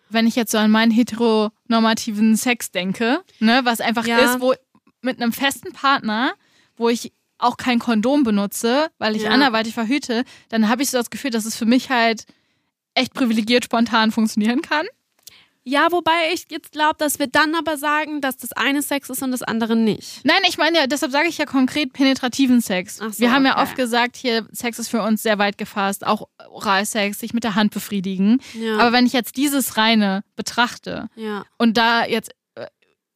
[0.10, 4.20] Wenn ich jetzt so an meinen heteronormativen Sex denke, ne, was einfach Ja.
[4.36, 4.54] ist, wo
[5.02, 6.34] mit einem festen Partner,
[6.78, 9.32] wo ich auch kein Kondom benutze, weil ich Ja.
[9.32, 12.26] anderweitig verhüte, dann habe ich so das Gefühl, dass es für mich halt
[12.94, 14.86] echt privilegiert spontan funktionieren kann.
[15.64, 19.22] Ja, wobei ich jetzt glaube, dass wir dann aber sagen, dass das eine Sex ist
[19.22, 20.22] und das andere nicht.
[20.24, 22.98] Nein, ich meine ja, deshalb sage ich ja konkret penetrativen Sex.
[22.98, 23.64] So, Wir haben ja okay.
[23.64, 27.56] oft gesagt, hier Sex ist für uns sehr weit gefasst, auch Oralsex, sich mit der
[27.56, 28.42] Hand befriedigen.
[28.54, 28.78] Ja.
[28.80, 31.46] Aber wenn ich jetzt dieses reine betrachte ja.
[31.58, 32.32] und da jetzt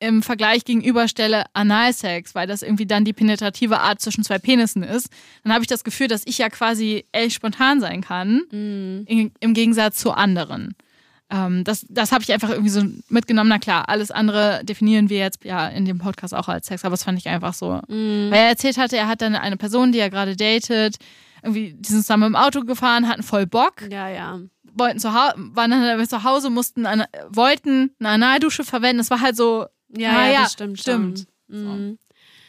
[0.03, 5.09] im Vergleich gegenüberstelle Analsex, weil das irgendwie dann die penetrative Art zwischen zwei Penissen ist,
[5.43, 9.53] dann habe ich das Gefühl, dass ich ja quasi echt spontan sein kann, in, im
[9.53, 10.75] Gegensatz zu anderen.
[11.29, 13.49] Ähm, das das habe ich einfach irgendwie so mitgenommen.
[13.49, 16.93] Na klar, alles andere definieren wir jetzt ja in dem Podcast auch als Sex, aber
[16.93, 17.79] das fand ich einfach so.
[17.87, 18.27] Mhm.
[18.29, 20.97] Weil er erzählt hatte, er hat dann eine Person, die er gerade datet,
[21.41, 24.39] irgendwie, die sind zusammen im Auto gefahren, hatten voll Bock, Ja, ja.
[24.73, 28.97] wollten zu Hause, waren dann zu Hause, mussten eine, wollten eine Analdusche verwenden.
[28.99, 30.79] Das war halt so Ja, Ah, ja, ja, das stimmt.
[30.79, 31.27] stimmt.
[31.49, 31.89] Schon.
[31.89, 31.97] Mhm.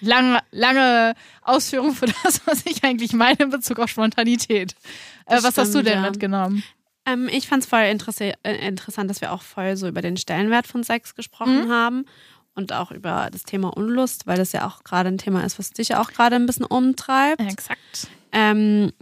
[0.00, 4.74] lange, lange Ausführung für das, was ich eigentlich meine in Bezug auf Spontanität.
[5.26, 6.10] Äh, was hast du stimmt, denn ja.
[6.10, 6.62] mitgenommen?
[7.06, 10.66] Ähm, ich fand es voll äh, interessant, dass wir auch voll so über den Stellenwert
[10.66, 11.16] von Sex Mhm.
[11.16, 12.06] gesprochen haben
[12.54, 15.70] und auch über das Thema Unlust, weil das ja auch gerade ein Thema ist, was
[15.70, 17.40] dich ja auch gerade ein bisschen umtreibt.
[17.42, 18.08] Exakt.
[18.32, 18.92] Ähm,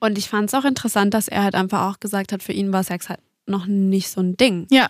[0.00, 2.72] und ich fand es auch interessant, dass er halt einfach auch gesagt hat, für ihn
[2.72, 4.66] war Sex halt noch nicht so ein Ding.
[4.70, 4.88] Ja.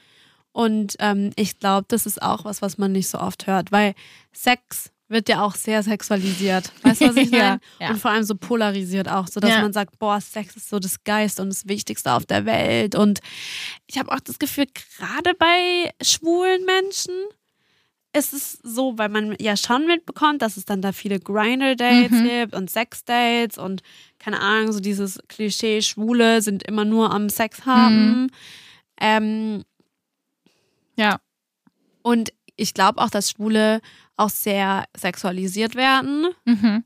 [0.52, 3.94] Und ähm, ich glaube, das ist auch was, was man nicht so oft hört, weil
[4.32, 6.72] Sex wird ja auch sehr sexualisiert.
[6.82, 7.60] Weißt du, was ich meine?
[7.80, 7.90] ja.
[7.90, 9.60] Und vor allem so polarisiert auch, so dass Ja.
[9.60, 12.94] man sagt, boah, Sex ist so das Geist und das Wichtigste auf der Welt.
[12.94, 13.20] Und
[13.86, 14.66] ich habe auch das Gefühl,
[14.98, 17.14] gerade bei schwulen Menschen
[18.14, 22.28] ist es so, weil man ja schon mitbekommt, dass es dann da viele Grinder-Dates Mhm.
[22.28, 23.82] gibt und Sex-Dates und
[24.18, 28.30] keine Ahnung, so dieses Klischee, Schwule sind immer nur am Sex haben.
[29.00, 29.64] Ähm,
[30.96, 31.18] Ja.
[32.02, 33.80] und ich glaube auch, dass Schwule
[34.16, 36.84] auch sehr sexualisiert werden, Mhm.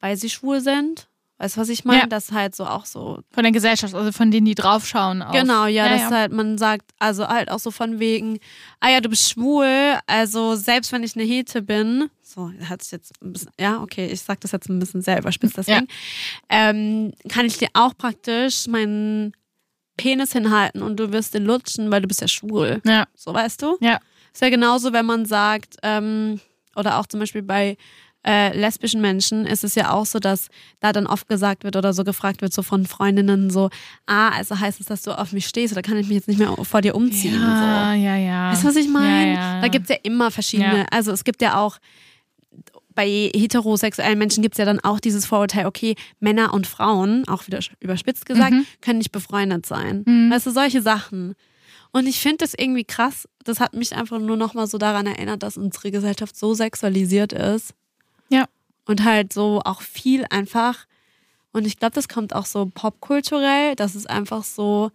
[0.00, 1.08] weil sie schwul sind.
[1.38, 2.00] Weißt du, was ich meine?
[2.02, 2.06] Ja.
[2.06, 3.18] Das halt so auch so.
[3.32, 5.20] Von der Gesellschaft, also von denen, die draufschauen.
[5.20, 5.32] Auf.
[5.32, 6.10] Genau, ja, ja, dass ja.
[6.10, 8.38] halt man sagt, also halt auch so von wegen,
[8.80, 12.90] ah ja, du bist schwul, also selbst wenn ich eine Hete bin, so hat es
[12.92, 15.88] jetzt ein bisschen, ja, okay, ich sag das jetzt ein bisschen sehr überspitzt, deswegen,
[16.48, 19.32] ähm, kann ich dir auch praktisch meinen
[19.96, 22.80] Penis hinhalten und du wirst den lutschen, weil du bist ja schwul.
[22.84, 23.04] Ja.
[23.14, 23.76] So, weißt du?
[23.80, 23.98] Ja.
[24.32, 26.40] Ist ja genauso, wenn man sagt, ähm,
[26.76, 27.76] oder auch zum Beispiel bei
[28.26, 30.48] äh, lesbischen Menschen ist es ja auch so, dass
[30.80, 33.68] da dann oft gesagt wird oder so gefragt wird, so von Freundinnen so,
[34.06, 36.38] ah, also heißt es, dass du auf mich stehst oder kann ich mich jetzt nicht
[36.38, 37.38] mehr vor dir umziehen?
[37.40, 38.00] Ja, So.
[38.02, 38.50] ja, ja.
[38.52, 39.34] Weißt du, was ich meine?
[39.34, 39.60] Ja, ja.
[39.60, 40.86] Da gibt es ja immer verschiedene, Ja.
[40.90, 41.76] also es gibt ja auch
[42.94, 47.46] bei heterosexuellen Menschen gibt es ja dann auch dieses Vorurteil, okay, Männer und Frauen, auch
[47.46, 48.66] wieder überspitzt gesagt, Mhm.
[48.80, 50.04] können nicht befreundet sein.
[50.06, 50.30] Mhm.
[50.30, 51.34] Weißt du, solche Sachen.
[51.92, 53.28] Und ich finde das irgendwie krass.
[53.44, 57.74] Das hat mich einfach nur nochmal so daran erinnert, dass unsere Gesellschaft so sexualisiert ist.
[58.28, 58.46] Ja.
[58.86, 60.86] Und halt so auch viel einfach.
[61.52, 64.90] Und ich glaube, das kommt auch so popkulturell, dass es einfach so,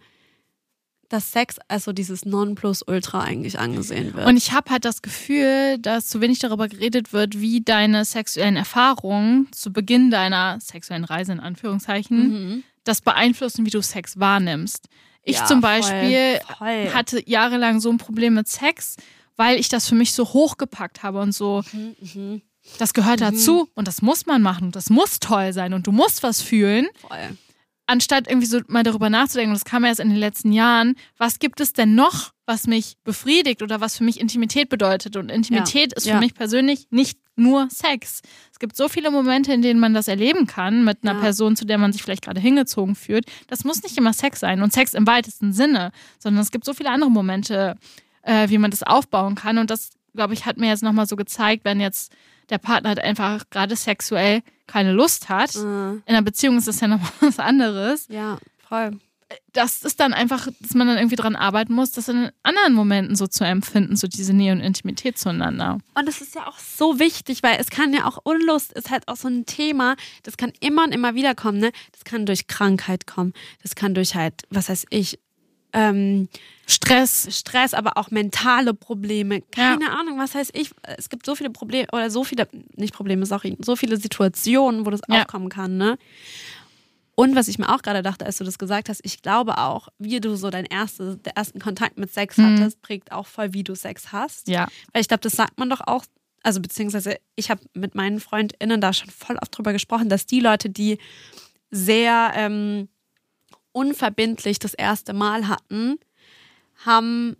[1.10, 4.26] dass Sex als so dieses Nonplusultra eigentlich angesehen wird.
[4.26, 8.56] Und ich habe halt das Gefühl, dass zu wenig darüber geredet wird, wie deine sexuellen
[8.56, 12.18] Erfahrungen zu Beginn deiner sexuellen Reise in Anführungszeichen
[12.52, 12.64] Mhm.
[12.84, 14.86] das beeinflussen, wie du Sex wahrnimmst.
[15.22, 16.94] Ich Ja, zum voll, Beispiel voll.
[16.94, 18.96] hatte jahrelang so ein Problem mit Sex,
[19.36, 22.42] weil ich das für mich so hochgepackt habe und so, Mhm, mhm.
[22.78, 25.92] das gehört dazu und das muss man machen und das muss toll sein und du
[25.92, 26.86] musst was fühlen.
[27.00, 27.36] Voll.
[27.90, 31.40] Anstatt irgendwie so mal darüber nachzudenken, und das kam erst in den letzten Jahren, was
[31.40, 35.16] gibt es denn noch, was mich befriedigt oder was für mich Intimität bedeutet?
[35.16, 36.20] Und Intimität ist für ja.
[36.20, 38.20] mich persönlich nicht nur Sex.
[38.52, 41.20] Es gibt so viele Momente, in denen man das erleben kann mit einer Ja.
[41.20, 43.24] Person, zu der man sich vielleicht gerade hingezogen fühlt.
[43.48, 46.74] Das muss nicht immer Sex sein und Sex im weitesten Sinne, sondern es gibt so
[46.74, 47.76] viele andere Momente,
[48.22, 49.58] äh, wie man das aufbauen kann.
[49.58, 52.12] Und das glaube ich, hat mir jetzt nochmal so gezeigt, wenn jetzt
[52.50, 55.54] der Partner halt einfach gerade sexuell keine Lust hat.
[55.56, 58.06] Äh, In einer Beziehung ist das ja nochmal was anderes.
[58.08, 58.92] ja, voll.
[59.52, 63.14] Das ist dann einfach, dass man dann irgendwie dran arbeiten muss, das in anderen Momenten
[63.14, 65.78] so zu empfinden, so diese Nähe und Intimität zueinander.
[65.94, 69.06] Und es ist ja auch so wichtig, weil es kann ja auch Unlust ist halt
[69.06, 71.70] auch so ein Thema, das kann immer und immer wieder kommen, ne?
[71.92, 73.32] Das kann durch Krankheit kommen,
[73.62, 75.20] das kann durch halt, was weiß ich,
[75.72, 76.28] ähm,
[76.66, 77.28] Stress.
[77.36, 79.40] Stress, aber auch mentale Probleme.
[79.50, 80.70] Keine Ahnung, was heißt ich.
[80.98, 84.90] Es gibt so viele Probleme oder so viele, nicht Probleme, sorry, so viele Situationen, wo
[84.90, 85.22] das Ja.
[85.22, 85.98] aufkommen kann, ne?
[87.16, 89.88] Und was ich mir auch gerade dachte, als du das gesagt hast, ich glaube auch,
[89.98, 92.44] wie du so dein erste, der ersten Kontakt mit Sex Mhm.
[92.58, 94.48] hattest, prägt auch voll, wie du Sex hast.
[94.48, 94.68] Ja.
[94.92, 96.04] Weil ich glaube, das sagt man doch auch,
[96.42, 100.40] also beziehungsweise ich habe mit meinen FreundInnen da schon voll oft drüber gesprochen, dass die
[100.40, 100.96] Leute, die
[101.70, 102.88] sehr ähm,
[103.72, 105.98] unverbindlich das erste Mal hatten,
[106.84, 107.36] haben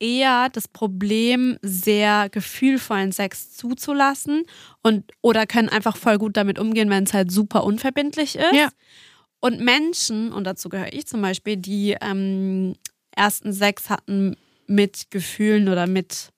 [0.00, 4.44] eher das Problem, sehr gefühlvollen Sex zuzulassen
[4.82, 8.54] und oder können einfach voll gut damit umgehen, wenn es halt super unverbindlich ist.
[8.54, 8.68] Ja.
[9.40, 12.74] Und Menschen, und dazu gehöre ich zum Beispiel, die ähm,
[13.14, 16.30] ersten Sex hatten mit Gefühlen oder mit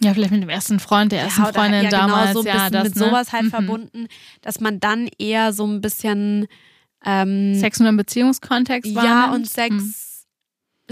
[0.00, 2.30] Ja, vielleicht mit dem ersten Freund, der ersten ja, Freundin ja, damals.
[2.30, 3.06] genau, so ja, das, mit ne?
[3.06, 3.50] sowas halt Mhm.
[3.50, 4.08] verbunden,
[4.42, 6.48] dass man dann eher so ein bisschen
[7.06, 9.34] ähm, Sex nur im Beziehungskontext ja wahrnimmt.
[9.34, 9.94] und Sex Mhm.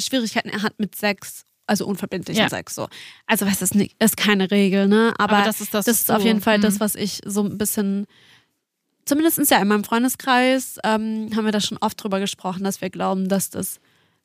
[0.00, 2.48] Schwierigkeiten hat mit Sex, also unverbindlichen Ja.
[2.48, 2.88] Sex so.
[3.27, 5.12] Also was ist nicht, ist keine Regel, ne?
[5.18, 6.81] Aber, Aber das ist das, das ist so, auf jeden Fall das, mhm.
[6.81, 8.07] was ich so ein bisschen
[9.07, 12.88] Zumindest ja in meinem Freundeskreis ähm, haben wir da schon oft drüber gesprochen, dass wir
[12.88, 13.79] glauben, dass das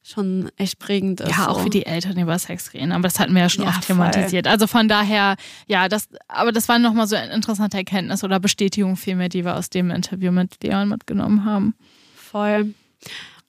[0.09, 1.29] schon echt prägend ist.
[1.29, 1.65] Ja, auch so.
[1.65, 3.95] wie die Eltern über Sex reden, aber das hatten wir ja schon Ja, oft voll.
[3.95, 4.47] thematisiert.
[4.47, 5.35] Also von daher,
[5.67, 9.55] ja, das, aber das war nochmal so eine interessante Erkenntnis oder Bestätigung vielmehr, die wir
[9.55, 11.75] aus dem Interview mit Leon mitgenommen haben.
[12.15, 12.73] Voll.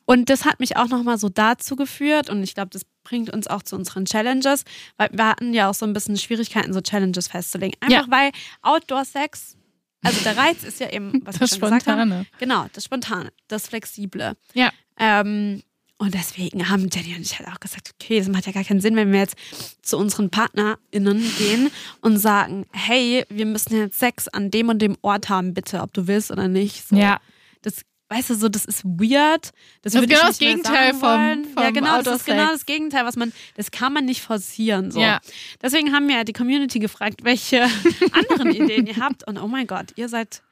[0.04, 3.46] Und das hat mich auch nochmal so dazu geführt und ich glaube, das bringt uns
[3.46, 4.64] auch zu unseren Challenges,
[4.96, 7.76] weil wir hatten ja auch so ein bisschen Schwierigkeiten, so Challenges festzulegen.
[7.80, 8.10] Einfach Ja.
[8.10, 8.30] weil
[8.62, 9.56] Outdoor-Sex,
[10.02, 12.26] also der Reiz ist ja eben, was wir Das schon gesagt haben, Spontane.
[12.38, 14.32] genau, das Spontane, das Flexible.
[14.54, 14.70] Ja.
[14.98, 15.62] Ähm,
[16.00, 18.80] und deswegen haben Jenny und ich halt auch gesagt, okay, das macht ja gar keinen
[18.80, 19.36] Sinn, wenn wir jetzt
[19.82, 24.96] zu unseren PartnerInnen gehen und sagen, hey, wir müssen jetzt Sex an dem und dem
[25.02, 26.88] Ort haben, bitte, ob du willst oder nicht.
[26.88, 26.96] So.
[26.96, 27.20] Ja.
[27.62, 29.50] Das, weißt du, so, das ist weird.
[29.82, 33.04] Das, Das ist genau das Gegenteil vom- vom Ja, genau, das ist genau das Gegenteil,
[33.04, 34.90] was man, das kann man nicht forcieren.
[34.90, 35.00] So.
[35.00, 35.20] Ja.
[35.62, 37.62] Deswegen haben wir die Community gefragt, welche
[38.12, 39.26] anderen Ideen ihr habt.
[39.28, 40.42] Und oh mein Gott, ihr seid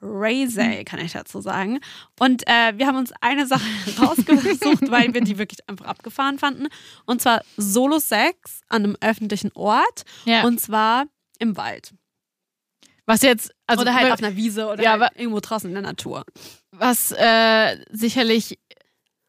[0.00, 1.78] crazy, kann ich dazu sagen.
[2.18, 3.64] Und äh, wir haben uns eine Sache
[4.00, 6.66] rausgesucht, weil wir die wirklich einfach abgefahren fanden.
[7.06, 10.02] Und zwar Solo-Sex an einem öffentlichen Ort.
[10.24, 10.44] Ja.
[10.44, 11.04] Und zwar
[11.38, 11.92] im Wald.
[13.06, 15.82] was jetzt, also oder halt auf einer Wiese oder Ja, halt irgendwo draußen in der
[15.82, 16.24] Natur.
[16.70, 18.58] was äh, sicherlich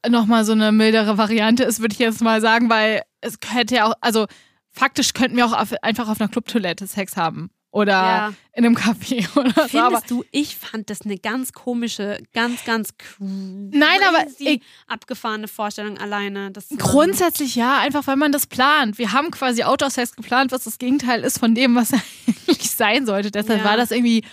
[0.08, 3.86] nochmal so eine mildere Variante ist, würde ich jetzt mal sagen, weil es hätte ja
[3.86, 4.26] auch, also
[4.72, 7.52] faktisch könnten wir auch auf, einfach auf einer Clubtoilette Sex haben.
[7.74, 8.34] Oder Ja.
[8.54, 9.80] in einem Café oder so.
[9.80, 15.48] Aber Findest du, ich fand das eine ganz komische, ganz, ganz Nein, aber ich- abgefahrene
[15.48, 16.52] Vorstellung alleine.
[16.78, 18.98] Grundsätzlich ja, einfach weil man das plant.
[18.98, 21.92] Wir haben quasi Outdoor-Sex geplant, was das Gegenteil ist von dem, was
[22.48, 23.32] eigentlich sein sollte.
[23.32, 23.66] Deshalb Ja.
[23.66, 24.26] war das irgendwie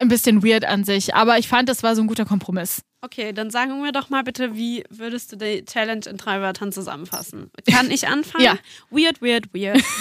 [0.00, 1.14] ein bisschen weird an sich.
[1.14, 2.82] Aber ich fand, das war so ein guter Kompromiss.
[3.00, 6.72] Okay, dann sagen wir doch mal bitte, wie würdest du die Challenge in drei Wörtern
[6.72, 7.50] zusammenfassen?
[7.70, 8.44] Kann ich anfangen?
[8.44, 8.58] Ja.
[8.90, 9.82] Weird, weird, weird.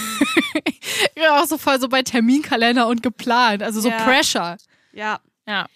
[1.15, 3.62] Ja, auch so voll so bei Terminkalender und geplant.
[3.62, 4.03] Also so Ja.
[4.03, 4.57] Pressure.
[4.93, 5.19] ja.
[5.47, 5.67] Ja.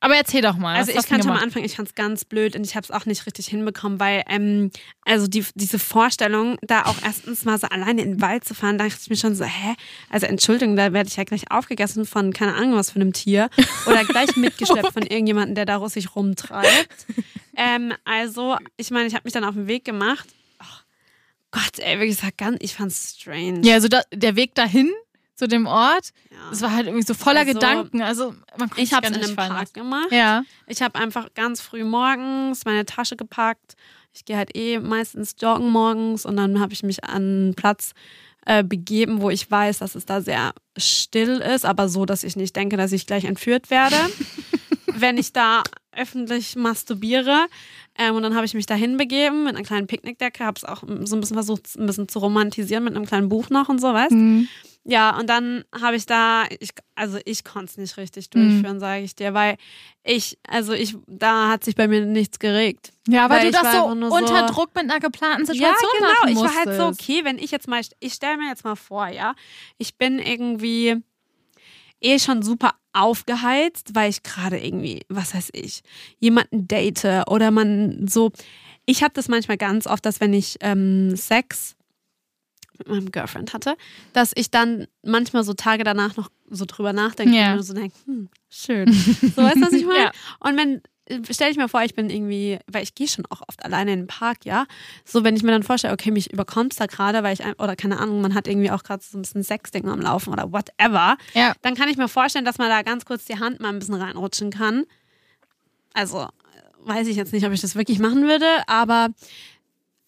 [0.00, 0.76] Aber erzähl doch mal.
[0.76, 1.42] Also ich mal gemacht?
[1.42, 4.22] anfangen, ich fand es ganz blöd und ich habe es auch nicht richtig hinbekommen, weil
[4.28, 4.70] ähm,
[5.04, 8.78] also die, diese Vorstellung, da auch erstens mal so alleine in den Wald zu fahren,
[8.78, 9.74] da dachte ich mir schon so, hä?
[10.08, 13.50] Also Entschuldigung, da werde ich ja gleich aufgegessen von keine Ahnung was für einem Tier
[13.86, 17.06] oder gleich mitgeschleppt von irgendjemandem, der da russig rumtreibt.
[17.56, 20.28] ähm, also ich meine, ich habe mich dann auf den Weg gemacht.
[20.58, 20.84] Ach,
[21.50, 23.62] Gott, ey, wirklich, war ganz, ich fand's strange.
[23.64, 24.92] Ja, also da, der Weg dahin
[25.38, 26.10] zu dem Ort,
[26.50, 28.02] das war halt irgendwie so voller Also, Gedanken.
[28.02, 30.10] Also man konnte Ich habe es in einem Park gemacht.
[30.10, 30.42] Ja.
[30.66, 33.74] Ich habe einfach ganz früh morgens meine Tasche gepackt.
[34.12, 37.92] Ich gehe halt eh meistens joggen morgens und dann habe ich mich an einen Platz
[38.46, 42.34] äh, begeben, wo ich weiß, dass es da sehr still ist, aber so, dass ich
[42.34, 43.96] nicht denke, dass ich gleich entführt werde,
[44.86, 47.46] wenn ich da öffentlich masturbiere.
[47.96, 50.82] Ähm, und dann habe ich mich dahin begeben mit einer kleinen Picknickdecke, habe es auch
[51.04, 53.92] so ein bisschen versucht, ein bisschen zu romantisieren mit einem kleinen Buch noch und so,
[53.92, 54.48] weißt Mhm.
[54.84, 58.40] Ja, und dann habe ich da, ich, also ich konnte es nicht richtig Mhm.
[58.40, 59.56] durchführen, sage ich dir, weil
[60.02, 62.92] ich, also ich, da hat sich bei mir nichts geregt.
[63.06, 65.90] Ja, weil, Weil du das so nur so- unter Druck mit einer geplanten Ja, Situation
[65.98, 66.08] genau.
[66.08, 68.76] machen Ich war halt so, okay, wenn ich jetzt mal, ich stelle mir jetzt mal
[68.76, 69.34] vor, ja,
[69.76, 70.96] ich bin irgendwie
[72.00, 75.82] eh schon super aufgeheizt, weil ich gerade irgendwie, was weiß ich,
[76.18, 78.30] jemanden date oder man so.
[78.86, 81.74] Ich habe das manchmal ganz oft, dass wenn ich ähm, Sex
[82.78, 83.76] mit meinem Girlfriend hatte,
[84.12, 87.52] dass ich dann manchmal so Tage danach noch so drüber nachdenke Ja.
[87.54, 88.92] und so denke, hm, schön.
[89.36, 89.98] So weißt du, was ich meine?
[90.04, 90.12] Ja.
[90.40, 90.82] Und wenn,
[91.30, 94.00] stell ich mir vor, ich bin irgendwie, weil ich gehe schon auch oft alleine in
[94.00, 94.66] den Park, ja.
[95.04, 97.98] So, wenn ich mir dann vorstelle, okay, mich überkommt da gerade, weil ich, oder keine
[97.98, 101.52] Ahnung, man hat irgendwie auch gerade so ein bisschen Sexding am Laufen oder whatever, Ja.
[101.62, 103.94] dann kann ich mir vorstellen, dass man da ganz kurz die Hand mal ein bisschen
[103.94, 104.84] reinrutschen kann.
[105.94, 106.28] Also,
[106.80, 109.08] weiß ich jetzt nicht, ob ich das wirklich machen würde, aber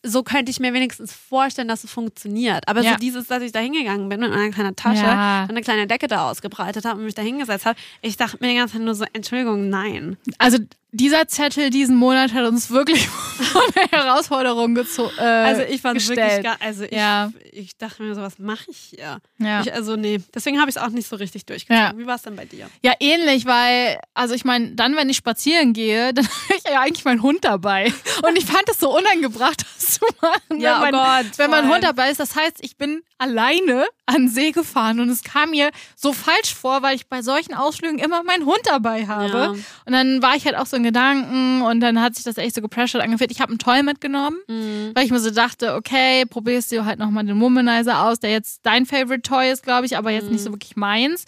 [0.02, 2.66] so könnte ich mir wenigstens vorstellen, dass es funktioniert.
[2.68, 2.92] Aber Ja.
[2.92, 5.42] so dieses, dass ich da hingegangen bin mit meiner kleinen Tasche Ja.
[5.44, 8.48] und eine kleine Decke da ausgebreitet habe und mich da hingesetzt habe, ich dachte mir
[8.50, 10.16] die ganze Zeit nur so, Entschuldigung, nein.
[10.38, 10.58] Also
[10.92, 15.12] dieser Zettel diesen Monat hat uns wirklich vor eine Herausforderung gezogen.
[15.18, 17.30] Äh, Also ich fand es wirklich gar, also ich, Ja.
[17.52, 19.18] ich dachte mir so, was mache ich hier?
[19.38, 19.60] Ja.
[19.62, 21.82] Ich, also nee, deswegen habe ich es auch nicht so richtig durchgezogen.
[21.92, 21.96] Ja.
[21.96, 22.68] Wie war es denn bei dir?
[22.82, 26.80] ja, ähnlich, weil, also ich meine, dann, wenn ich spazieren gehe, dann habe ich ja
[26.80, 27.92] eigentlich meinen Hund dabei.
[28.26, 31.50] Und ich fand es so unangebracht, das zu machen, Ja, oh wenn, mein, Gott, wenn
[31.50, 31.68] mein.
[31.68, 32.20] Hund dabei ist.
[32.20, 36.54] Das heißt, ich bin alleine an den See gefahren und es kam mir so falsch
[36.54, 39.28] vor, weil ich bei solchen Ausflügen immer meinen Hund dabei habe.
[39.38, 39.48] Ja.
[39.50, 42.54] Und dann war ich halt auch so in Gedanken und dann hat sich das echt
[42.54, 43.30] so gepressured angefühlt.
[43.30, 44.90] Ich habe einen Toy mitgenommen, Mhm.
[44.94, 48.60] weil ich mir so dachte, okay, probierst du halt nochmal den Womanizer aus, der jetzt
[48.64, 50.32] dein Favorite Toy ist, glaube ich, aber jetzt Mhm.
[50.32, 51.24] nicht so wirklich meins,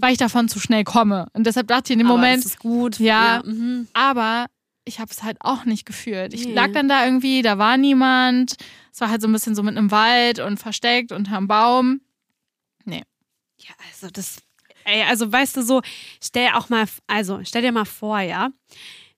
[0.00, 1.26] weil ich davon zu schnell komme.
[1.32, 2.98] Und deshalb dachte ich in dem Aber Moment, das ist gut.
[2.98, 3.42] Ja.
[3.44, 3.88] mhm.
[3.94, 4.46] aber
[4.84, 6.32] ich habe es halt auch nicht gefühlt.
[6.34, 6.54] Ich Nee.
[6.54, 8.54] lag dann da irgendwie, da war niemand.
[8.92, 12.00] Es war halt so ein bisschen so mit einem Wald und versteckt unterm Baum.
[13.58, 14.36] Ja, also das,
[14.86, 15.82] ey, also weißt du so,
[16.22, 18.48] stell auch mal, also stell dir mal vor, ja,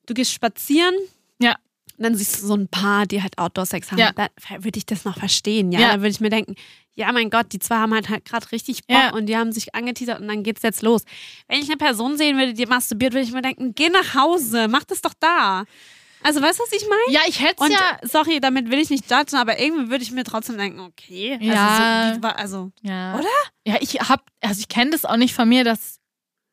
[0.07, 0.95] du gehst spazieren,
[1.41, 1.57] Ja.
[1.97, 4.13] und dann siehst du so ein Paar, die halt Outdoor-Sex haben, Ja.
[4.13, 4.29] da
[4.65, 5.89] würde ich das noch verstehen, ja, Ja.
[5.95, 6.55] da würde ich mir denken,
[6.95, 9.13] ja, mein Gott, die zwei haben halt, halt gerade richtig Bock Ja.
[9.13, 11.03] und die haben sich angeteasert und dann geht's jetzt los.
[11.47, 14.67] Wenn ich eine Person sehen würde, die masturbiert, würde ich mir denken, geh nach Hause,
[14.69, 15.65] mach das doch da.
[16.29, 17.01] Also weißt du, was ich meine?
[17.17, 17.99] Ja, ich hätte ja.
[18.03, 21.33] sorry, damit will ich nicht judgen, aber irgendwie würde ich mir trotzdem denken, okay.
[21.41, 22.11] Also, Ja.
[22.12, 23.14] so, die, war- also Ja.
[23.14, 23.25] Oder?
[23.67, 26.01] Ja, ich hab, also ich kenne das auch nicht von mir, dass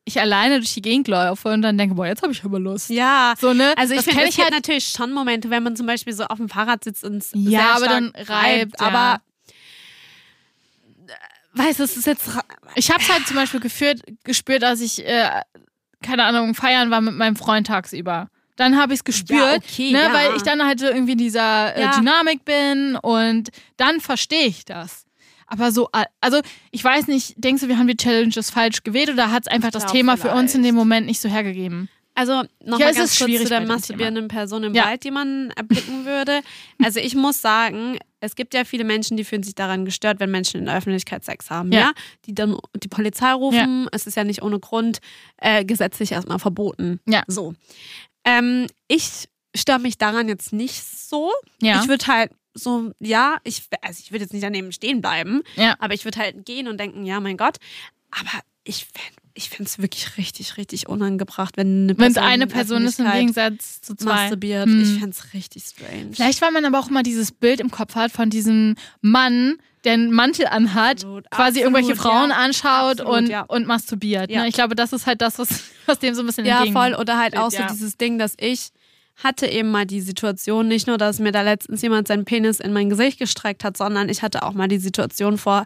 [0.06, 2.88] ich alleine durch die Gegend laufe und dann denke, boah, jetzt habe ich aber Lust.
[2.88, 3.34] ja.
[3.38, 3.74] So, ne?
[3.76, 6.48] Also ich finde, es gibt natürlich schon Momente, wenn man zum Beispiel so auf dem
[6.48, 8.86] Fahrrad sitzt und es Ja, aber dann reibt, ja.
[8.86, 9.20] Aber
[11.06, 12.30] äh, weißt du, es ist jetzt
[12.76, 15.28] Ich habe es halt zum Beispiel geführt, gespürt, als ich, äh,
[16.02, 18.28] keine Ahnung, feiern war mit meinem Freund tagsüber.
[18.56, 20.12] Dann habe ich es gespürt, Ja, okay, ne, ja.
[20.12, 21.98] weil ich dann halt so irgendwie in dieser äh, Ja.
[21.98, 25.04] Dynamik bin und dann verstehe ich das.
[25.46, 25.88] Aber so,
[26.20, 26.40] also
[26.72, 29.70] ich weiß nicht, denkst du, wir haben die Challenges falsch gewählt oder hat es einfach
[29.70, 30.68] das Thema für uns in vielleicht.
[30.70, 31.88] dem Moment nicht so hergegeben?
[32.18, 34.86] Also nochmal Ja, ganz kurz schwierig zu der masturbierenden Person im Ja.
[34.86, 36.40] Wald, die man erblicken würde.
[36.82, 40.30] Also ich muss sagen, es gibt ja viele Menschen, die fühlen sich daran gestört, wenn
[40.30, 41.78] Menschen in der Öffentlichkeit Sex haben, ja?
[41.80, 41.92] Ja.
[42.24, 43.86] Die dann die Polizei rufen.
[43.92, 45.00] Es ist ja nicht ohne Grund
[45.36, 47.00] äh, gesetzlich erstmal verboten.
[47.06, 47.22] Ja.
[47.28, 47.54] So.
[48.26, 51.32] Ähm, ich störe mich daran jetzt nicht so.
[51.62, 51.80] Ja.
[51.80, 55.76] Ich würde halt so, ja, ich, also ich würde jetzt nicht daneben stehen bleiben, Ja.
[55.78, 57.56] aber ich würde halt gehen und denken, ja, mein Gott.
[58.10, 62.30] Aber ich fände ich finde es wirklich richtig, richtig unangebracht, wenn eine Wenn es Person
[62.30, 64.14] eine in Person ist im Gegensatz zu zwei.
[64.14, 64.66] masturbiert.
[64.66, 64.82] Hm.
[64.82, 66.12] Ich fände es richtig strange.
[66.12, 69.92] Vielleicht, weil man aber auch immer dieses Bild im Kopf hat von diesem Mann, der
[69.92, 72.36] einen Mantel anhat, Absolut, quasi absolut, irgendwelche Frauen ja.
[72.36, 73.42] anschaut Absolut, und, ja.
[73.42, 74.30] und masturbiert.
[74.30, 74.42] Ja.
[74.42, 74.48] Ne?
[74.48, 75.48] Ich glaube, das ist halt das, was,
[75.86, 76.94] was dem so ein bisschen Ja, voll.
[76.94, 78.70] Oder halt auch so dieses Ding, dass ich
[79.22, 82.72] hatte eben mal die Situation, nicht nur, dass mir da letztens jemand seinen Penis in
[82.72, 85.64] mein Gesicht gestreckt hat, sondern ich hatte auch mal die Situation vor,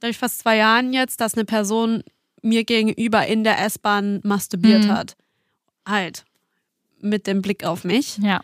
[0.00, 2.02] glaube ich, fast zwei Jahren jetzt, dass eine Person
[2.42, 4.92] mir gegenüber in der S-Bahn masturbiert Mhm.
[4.92, 5.16] hat.
[5.86, 6.24] Halt.
[7.00, 8.18] Mit dem Blick auf mich.
[8.18, 8.40] Ja,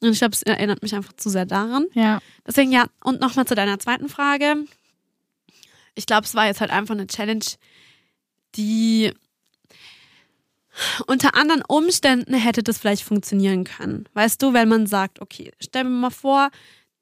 [0.00, 1.86] Und ich glaube, es erinnert mich einfach zu sehr daran.
[1.94, 2.20] ja.
[2.46, 4.56] Deswegen ja, und nochmal zu deiner zweiten Frage.
[5.94, 7.44] Ich glaube, es war jetzt halt einfach eine Challenge,
[8.54, 9.12] die
[11.06, 14.06] unter anderen Umständen hätte das vielleicht funktionieren können.
[14.12, 16.50] Weißt du, wenn man sagt, okay, stell mir mal vor,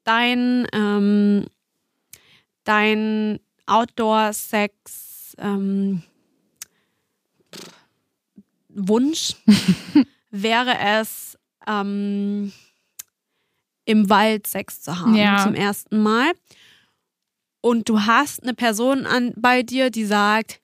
[0.05, 1.45] dein, ähm,
[2.63, 6.03] dein Outdoor-Sex ähm,
[8.75, 9.35] Wunsch
[10.29, 12.51] wäre es, ähm,
[13.85, 15.43] im Wald Sex zu haben Ja.
[15.43, 16.31] zum ersten Mal.
[17.61, 20.59] Und du hast eine Person an, bei dir, die sagt,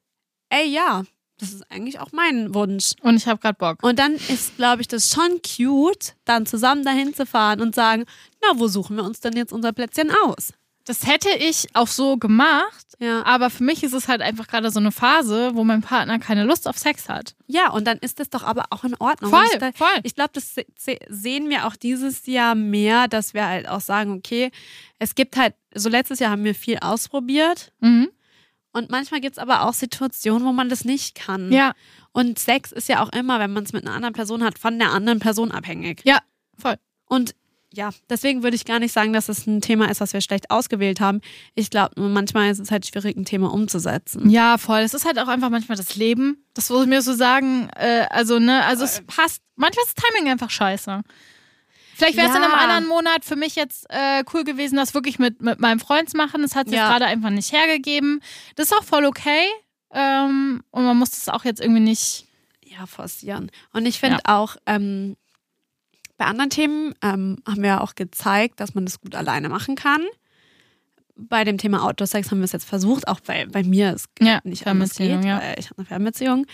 [0.50, 1.04] ey ja,
[1.40, 2.94] das ist eigentlich auch mein Wunsch.
[3.02, 3.82] Und ich habe gerade Bock.
[3.84, 8.06] Und dann ist, glaube ich, das schon cute, dann zusammen dahin zu fahren und sagen,
[8.44, 10.54] na, wo suchen wir uns denn jetzt unser Plätzchen aus?
[10.86, 13.24] Das hätte ich auch so gemacht, Ja.
[13.26, 16.44] aber für mich ist es halt einfach gerade so eine Phase, wo mein Partner keine
[16.44, 17.36] Lust auf Sex hat.
[17.48, 19.30] Ja, und dann ist das doch aber auch in Ordnung.
[19.32, 20.00] Voll, ich da- voll.
[20.04, 23.82] Ich glaube, das se- se- sehen wir auch dieses Jahr mehr, dass wir halt auch
[23.82, 24.52] sagen, okay,
[24.98, 28.10] es gibt halt, so letztes Jahr haben wir viel ausprobiert Mhm.
[28.74, 31.52] und manchmal gibt es aber auch Situationen, wo man das nicht kann.
[31.52, 31.74] Ja,
[32.14, 34.78] Und Sex ist ja auch immer, wenn man es mit einer anderen Person hat, von
[34.78, 36.02] der anderen Person abhängig.
[36.04, 36.20] ja,
[36.58, 36.76] voll.
[37.06, 37.36] Und
[37.74, 40.52] ja, deswegen würde ich gar nicht sagen, dass es ein Thema ist, was wir schlecht
[40.52, 41.22] ausgewählt haben.
[41.56, 44.30] Ich glaube, manchmal ist es halt schwierig, ein Thema umzusetzen.
[44.30, 44.80] Ja, voll.
[44.80, 46.44] Es ist halt auch einfach manchmal das Leben.
[46.54, 47.70] Das muss ich mir so sagen.
[47.78, 49.42] Äh, also, ne, also es passt.
[49.56, 51.02] Manchmal ist das Timing einfach scheiße.
[51.96, 52.58] Vielleicht wäre es in einem Ja.
[52.58, 56.18] anderen Monat für mich jetzt äh, cool gewesen, das wirklich mit, mit meinem Freund zu
[56.18, 56.42] machen.
[56.42, 56.90] Das hat sich Ja.
[56.90, 58.22] gerade einfach nicht hergegeben.
[58.56, 59.46] Das ist auch voll okay.
[59.94, 62.26] Ähm, und man muss das auch jetzt irgendwie nicht.
[62.66, 63.52] Ja, forcieren.
[63.74, 65.16] Und ich finde auch, ähm,
[66.22, 70.04] bei anderen Themen ähm, haben wir auch gezeigt, dass man das gut alleine machen kann.
[71.16, 74.40] Bei dem Thema Outdoor-Sex haben wir es jetzt versucht, auch bei, bei mir ist Ja,
[74.44, 75.42] nicht anders geht, ja.
[75.42, 76.46] weil ich habe eine Fernbeziehung.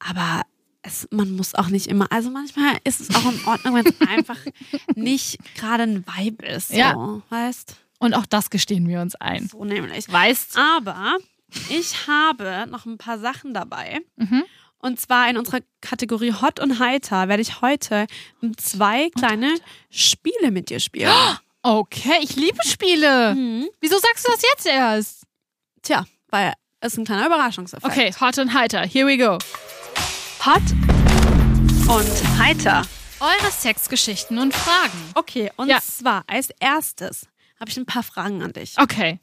[0.00, 0.42] Aber
[0.82, 3.98] es, man muss auch nicht immer, also manchmal ist es auch in Ordnung, wenn es
[4.06, 4.38] einfach
[4.96, 6.68] nicht gerade ein Vibe ist.
[6.68, 7.22] So, Ja.
[7.30, 9.48] Weißt Und auch das gestehen wir uns ein.
[9.48, 10.12] So nämlich.
[10.12, 11.16] Weißt Aber
[11.70, 14.00] ich habe noch ein paar Sachen dabei.
[14.16, 14.44] Mhm.
[14.84, 18.06] Und zwar in unserer Kategorie Hot und Heiter werde ich heute
[18.58, 19.54] zwei kleine
[19.88, 21.10] Spiele mit dir spielen.
[21.62, 23.34] Okay, ich liebe Spiele.
[23.34, 23.66] Mhm.
[23.80, 25.22] Wieso sagst du das jetzt erst?
[25.80, 27.90] Tja, weil es ist ein kleiner Überraschungseffekt.
[27.90, 28.82] Okay, hot und heiter.
[28.86, 29.38] Here we go.
[30.44, 30.60] Hot
[31.88, 32.82] und Heiter.
[33.20, 35.12] Eure Sexgeschichten und Fragen.
[35.14, 35.80] Okay, und Ja.
[35.80, 37.26] zwar als erstes
[37.58, 38.74] habe ich ein paar Fragen an dich.
[38.76, 39.18] Okay.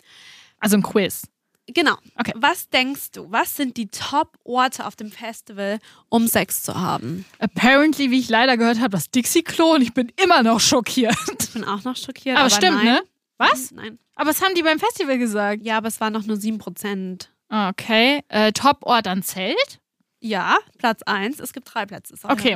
[0.59, 1.27] Also ein Quiz.
[1.73, 1.95] Genau.
[2.17, 2.33] Okay.
[2.35, 7.25] Was denkst du, was sind die Top-Orte auf dem Festival, um Sex zu haben?
[7.39, 11.15] Apparently, wie ich leider gehört habe, das Dixie-Klo und ich bin immer noch schockiert.
[11.39, 12.37] Ich bin auch noch schockiert.
[12.37, 12.85] Aber, Aber, stimmt, nein.
[12.85, 13.01] ne?
[13.37, 13.71] Was?
[13.71, 13.99] Nein.
[14.15, 15.63] Aber was haben die beim Festival gesagt?
[15.63, 17.27] Ja, aber es waren noch nur 7%.
[17.49, 18.21] Okay.
[18.29, 19.79] Äh, Top-Ort an Zelt.
[20.19, 21.39] Ja, Platz 1.
[21.39, 22.13] Es gibt drei Plätze.
[22.23, 22.55] Okay.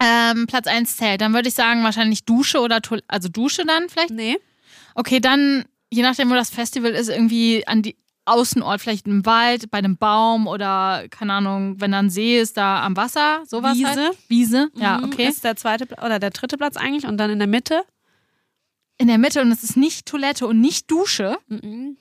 [0.00, 1.20] Ähm, Platz 1 Zelt.
[1.20, 3.06] Dann würde ich sagen, wahrscheinlich Dusche oder Toilette.
[3.08, 4.10] Also Dusche dann vielleicht.
[4.10, 4.38] Nee.
[4.94, 7.96] Okay, dann, je nachdem, wo das Festival ist, irgendwie an die
[8.26, 12.56] Außenort, vielleicht im Wald, bei einem Baum oder, keine Ahnung, wenn da ein See ist,
[12.56, 13.86] da am Wasser, sowas Wiese.
[13.88, 14.18] Halt.
[14.28, 15.28] Wiese, ja, Mhm, okay.
[15.28, 17.84] Ist der zweite oder der dritte Platz eigentlich und dann in der Mitte.
[18.96, 21.36] In der Mitte und es ist nicht Toilette und nicht Dusche.
[21.48, 21.96] Mhm.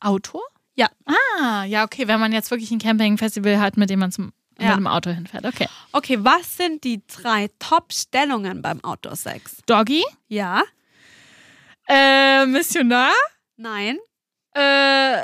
[0.00, 0.40] Auto?
[0.76, 0.88] Ja.
[1.06, 4.68] Ah, ja, okay, wenn man jetzt wirklich ein Campingfestival hat, mit dem man zum, Ja.
[4.68, 5.44] mit dem Auto hinfährt.
[5.44, 5.66] Okay.
[5.90, 9.62] Okay, was sind die drei Top-Stellungen beim Outdoor-Sex?
[9.66, 10.04] Doggy?
[10.28, 10.62] Ja,
[11.88, 13.10] Äh, Missionar?
[13.56, 13.98] nein,
[14.58, 15.22] Äh,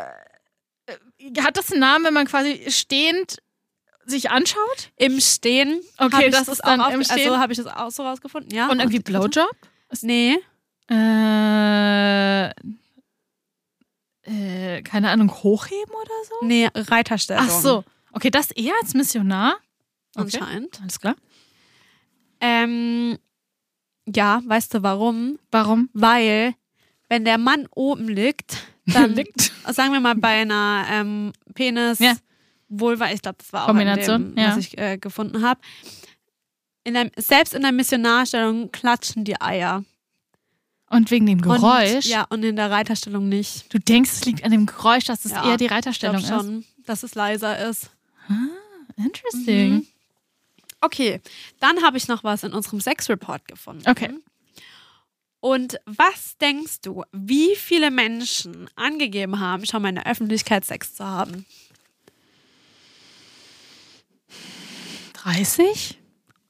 [1.41, 3.39] hat das einen Namen, wenn man quasi stehend
[4.07, 4.91] sich anschaut?
[4.97, 5.81] im Stehen.
[5.99, 7.29] Okay, ich das ist dann auch im Stehen.
[7.31, 8.69] Also habe ich das auch so rausgefunden, ja.
[8.69, 8.99] Und irgendwie?
[9.01, 9.51] Blowjob?
[10.03, 10.39] Nee,
[10.91, 12.51] Äh,
[14.27, 16.47] äh, keine Ahnung, hochheben oder so?
[16.47, 17.45] nee, Reiterstellung.
[17.47, 17.85] Ach so.
[18.13, 19.57] Okay, das eher als Missionar?
[20.17, 20.39] Okay.
[20.39, 20.81] Anscheinend.
[20.83, 21.17] Alles klar.
[22.41, 23.19] Ähm,
[24.07, 25.39] ja, weißt du warum?
[25.51, 25.89] Warum?
[25.93, 26.55] Weil,
[27.09, 29.53] wenn der Mann oben liegt, dann, Liegt.
[29.71, 32.15] sagen wir mal bei einer ähm, Penis, Ja.
[32.69, 34.51] Vulva, ich glaube, das war auch Kombination, in dem, ja.
[34.51, 35.61] was ich äh, gefunden habe.
[37.17, 39.85] Selbst in der Missionarstellung klatschen die Eier.
[40.91, 41.95] Und wegen dem Geräusch?
[41.95, 43.73] Und, ja, und in der Reiterstellung nicht.
[43.73, 46.37] Du denkst, es liegt an dem Geräusch, dass es Ja, eher die Ich Reiterstellung glaube
[46.37, 46.45] ist?
[46.45, 47.91] schon, dass es leiser ist.
[48.97, 49.73] Interesting.
[49.75, 49.87] Mhm.
[50.81, 51.21] Okay,
[51.61, 53.89] dann habe ich noch was in unserem Sex-Report gefunden.
[53.89, 54.11] Okay.
[55.45, 60.95] Und was denkst du, wie viele Menschen angegeben haben, schon mal in der Öffentlichkeit Sex
[60.95, 61.45] zu haben?
[65.13, 66.01] 30?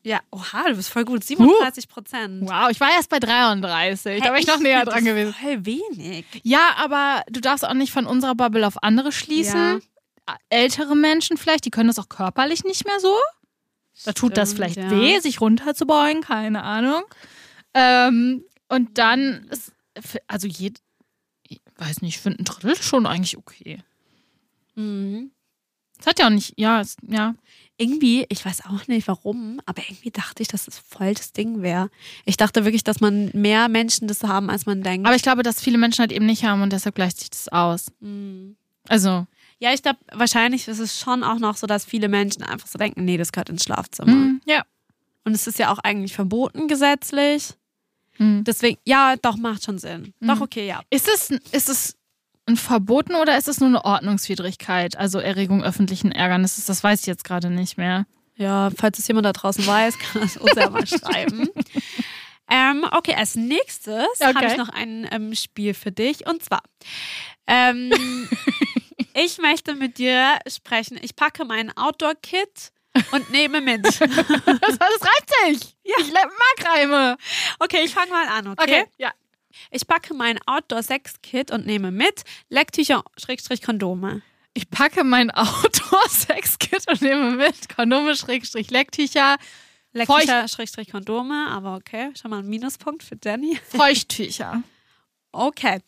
[0.04, 1.24] Ja, oha, du bist voll gut.
[1.24, 2.48] 37 Prozent.
[2.48, 4.22] Wow, ich war erst bei 33.
[4.22, 5.34] Da war ich noch näher dran gewesen.
[5.34, 6.24] Voll wenig.
[6.44, 9.82] Ja, aber du darfst auch nicht von unserer Bubble auf andere schließen.
[10.50, 13.16] Ältere Menschen vielleicht, die können das auch körperlich nicht mehr so.
[14.04, 14.88] Da tut das vielleicht ja.
[14.88, 17.02] weh, sich runterzubeugen, keine Ahnung.
[17.74, 18.44] Ähm,
[18.74, 19.72] und dann ist,
[20.26, 20.72] also je,
[21.48, 23.78] ich weiß nicht, ich finde ein Drittel schon eigentlich okay.
[24.74, 25.30] Mhm.
[25.98, 27.34] Das hat ja auch nicht, ja, es, ja.
[27.76, 31.62] Irgendwie, ich weiß auch nicht warum, aber irgendwie dachte ich, dass es voll das Ding
[31.62, 31.90] wäre.
[32.24, 35.06] Ich dachte wirklich, dass man mehr Menschen das haben, als man denkt.
[35.06, 37.48] Aber ich glaube, dass viele Menschen halt eben nicht haben und deshalb gleicht sich das
[37.48, 37.86] aus.
[38.00, 38.56] Mhm.
[38.88, 39.26] Also,
[39.58, 42.78] Ja, ich glaube, wahrscheinlich ist es schon auch noch so, dass viele Menschen einfach so
[42.78, 44.12] denken, nee, das gehört ins Schlafzimmer.
[44.12, 44.62] mm, ja.
[45.24, 47.54] Und es ist ja auch eigentlich verboten gesetzlich.
[48.18, 48.42] Mm.
[48.44, 50.14] Deswegen, ja, doch, macht schon Sinn.
[50.20, 50.28] Mhm.
[50.28, 50.82] Doch, okay, ja.
[50.90, 51.96] Ist es, ist es
[52.46, 54.96] ein Verboten oder ist es nur eine Ordnungswidrigkeit?
[54.96, 58.06] Also Erregung öffentlichen Ärgernisses, das weiß ich jetzt gerade nicht mehr.
[58.36, 61.48] Ja, falls es jemand da draußen weiß, kann das uns ja mal schreiben.
[62.50, 64.34] Ähm, okay, als nächstes Okay.
[64.34, 66.26] habe ich noch ein ähm, Spiel für dich.
[66.26, 66.60] Und zwar,
[67.46, 67.90] ähm,
[69.14, 70.98] ich möchte mit dir sprechen.
[71.00, 72.72] Ich packe mein Outdoor-Kit
[73.12, 73.84] und nehme mit.
[73.84, 75.76] Das, das reimt sich.
[75.84, 75.96] Ja.
[75.98, 77.16] Ich mag Reime.
[77.58, 78.84] Okay, ich fange mal an, okay?
[78.98, 79.12] ja.
[79.70, 84.22] Ich packe mein Outdoor-Sex-Kit und nehme mit Lecktücher, Schrägstrich Kondome.
[84.54, 89.36] Ich packe mein Outdoor-Sex-Kit und nehme mit Kondome, Schrägstrich, Lecktücher,
[89.92, 93.58] Lecktücher, Schrägstrich Kondome, aber okay, schon mal ein Minuspunkt für Jenny.
[93.68, 94.62] Feuchttücher.
[95.34, 95.80] Okay.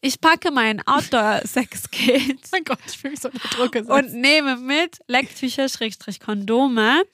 [0.00, 3.90] Ich packe mein Outdoor-Sex-Kit Mein Gott, ich fühle mich so unter Druck gesetzt.
[3.90, 7.04] und nehme mit Lecktücher, Schrägstrich Kondome,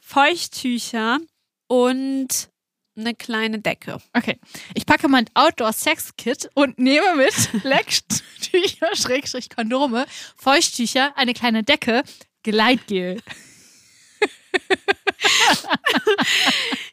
[0.00, 1.18] Feuchttücher
[1.66, 2.48] und
[2.96, 3.98] eine kleine Decke.
[4.12, 4.38] Okay.
[4.74, 10.06] Ich packe mein Outdoor-Sex-Kit und nehme mit Lecktücher, Schrägstrich Kondome,
[10.36, 12.02] Feuchttücher, eine kleine Decke,
[12.42, 13.20] Gleitgel.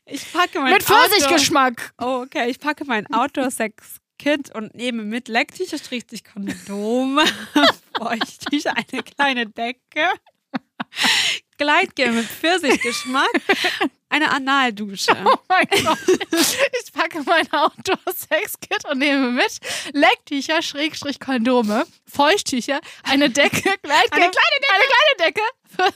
[0.06, 1.94] Ich packe mein Mit Pfirsichgeschmack.
[2.00, 2.50] Oh, okay.
[2.50, 3.08] Ich packe mein
[4.16, 7.24] Outdoor-Sex-Kit und nehme mit Lecktücher, Strichstich, Kondome,
[7.98, 10.10] Feuchttücher, eine kleine Decke,
[11.58, 13.30] Gleitgel mit Pfirsichgeschmack,
[14.10, 15.16] eine Analdusche.
[15.26, 15.98] Oh mein Gott.
[16.84, 19.60] Ich packe mein Outdoor-Sex-Kit und nehme mit
[19.94, 25.42] Lecktücher, Schrägstrich Kondome, Feuchttücher, eine Decke, Gleitgel, Eine kleine Decke, eine kleine Decke,
[25.76, 25.94] für,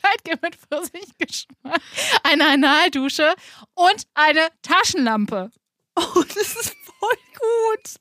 [0.00, 1.80] Gleitgel mit Pfirsichgeschmack,
[2.22, 3.34] eine Analdusche
[3.74, 5.50] und eine Taschenlampe.
[5.96, 7.94] Oh, das ist gut.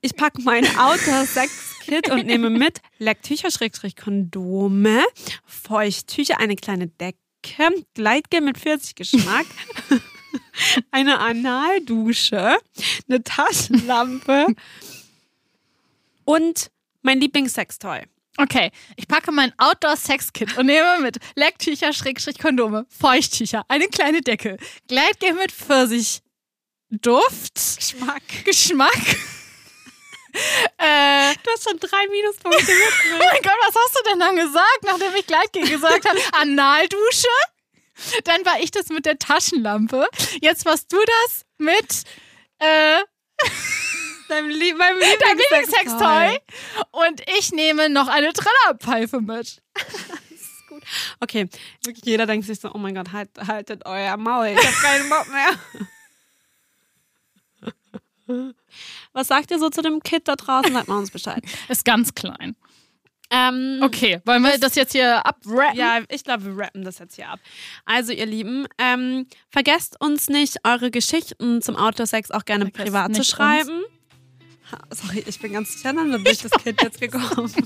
[0.00, 5.02] Ich packe mein Outdoor-Sex-Kit und nehme mit Lecktücher, Schrägstrich, Kondome,
[5.44, 7.16] Feuchttücher, eine kleine Decke,
[7.94, 9.46] Gleitgel mit Pfirsichgeschmack,
[10.90, 12.56] eine Analdusche,
[13.08, 14.46] eine Taschenlampe
[16.24, 16.70] und
[17.02, 18.02] mein Lieblingssextoy.
[18.36, 24.56] Okay, ich packe mein Outdoor-Sex-Kit und nehme mit Lecktücher, Schrägstrich Kondome, Feuchttücher, eine kleine Decke,
[24.88, 25.52] Gleitgel mit
[26.90, 28.22] Pfirsichduft, Geschmack.
[28.44, 28.96] Geschmack.
[30.78, 33.18] äh, Du hast schon drei Minuspunkte oh mit.
[33.18, 36.18] mein Gott, was hast du denn dann gesagt, nachdem ich Gleitgel gesagt habe?
[36.40, 37.28] Analdusche?
[38.24, 40.06] Dann war ich das mit der Taschenlampe.
[40.40, 42.04] Jetzt warst du das mit
[42.58, 43.02] äh,
[44.28, 46.38] Deinem Lie meinem Lieblingssextoy.
[46.92, 49.60] Und ich nehme noch eine Trillerpfeife mit.
[51.20, 51.48] Okay,
[51.84, 55.10] wirklich jeder denkt sich so, oh mein Gott, halt, haltet euer Maul, ich hab keinen
[55.10, 55.88] Bock mehr.
[59.12, 60.72] Was sagt ihr so zu dem Kit da draußen?
[60.72, 61.42] Sagt mal uns Bescheid.
[61.68, 62.56] Ist ganz klein.
[63.32, 65.78] Ähm, Okay, wollen wir das jetzt hier abrappen?
[65.78, 67.38] Ja, ich glaube, wir rappen das jetzt hier ab.
[67.84, 73.14] Also, ihr Lieben, ähm, vergesst uns nicht, eure Geschichten zum Outdoor-Sex auch gerne Vergesst privat
[73.14, 73.82] zu schreiben.
[74.72, 77.52] Ha, Sorry, ich bin ganz durcheinander durch das Kit jetzt gekommen.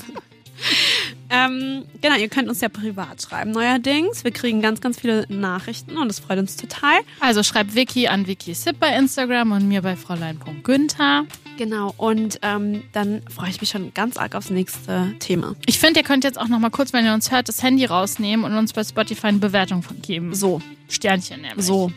[1.31, 4.25] ähm, genau, ihr könnt uns ja privat schreiben neuerdings.
[4.25, 6.99] Wir kriegen ganz, ganz viele Nachrichten und das freut uns total.
[7.21, 11.25] Also schreibt Vicky an VickySip bei Instagram und mir bei fräulein.günther.
[11.57, 15.55] Genau, und ähm, dann freue ich mich schon ganz arg aufs nächste Thema.
[15.67, 17.85] Ich finde, ihr könnt jetzt auch noch mal kurz, wenn ihr uns hört, das Handy
[17.85, 20.35] rausnehmen und uns bei Spotify eine Bewertung geben.
[20.35, 21.65] So, Sternchen nämlich.
[21.65, 21.93] so.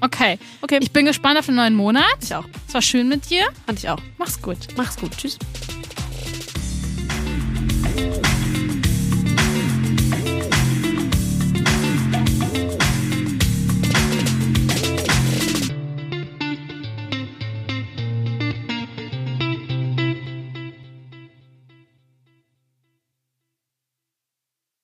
[0.00, 0.38] Okay.
[0.60, 2.04] Okay, Ich bin gespannt auf den neuen Monat.
[2.22, 2.44] ich auch.
[2.68, 3.44] Es war schön mit dir.
[3.64, 4.00] Fand ich auch.
[4.18, 4.58] Mach's gut.
[4.76, 5.16] Mach's gut.
[5.16, 5.38] Tschüss.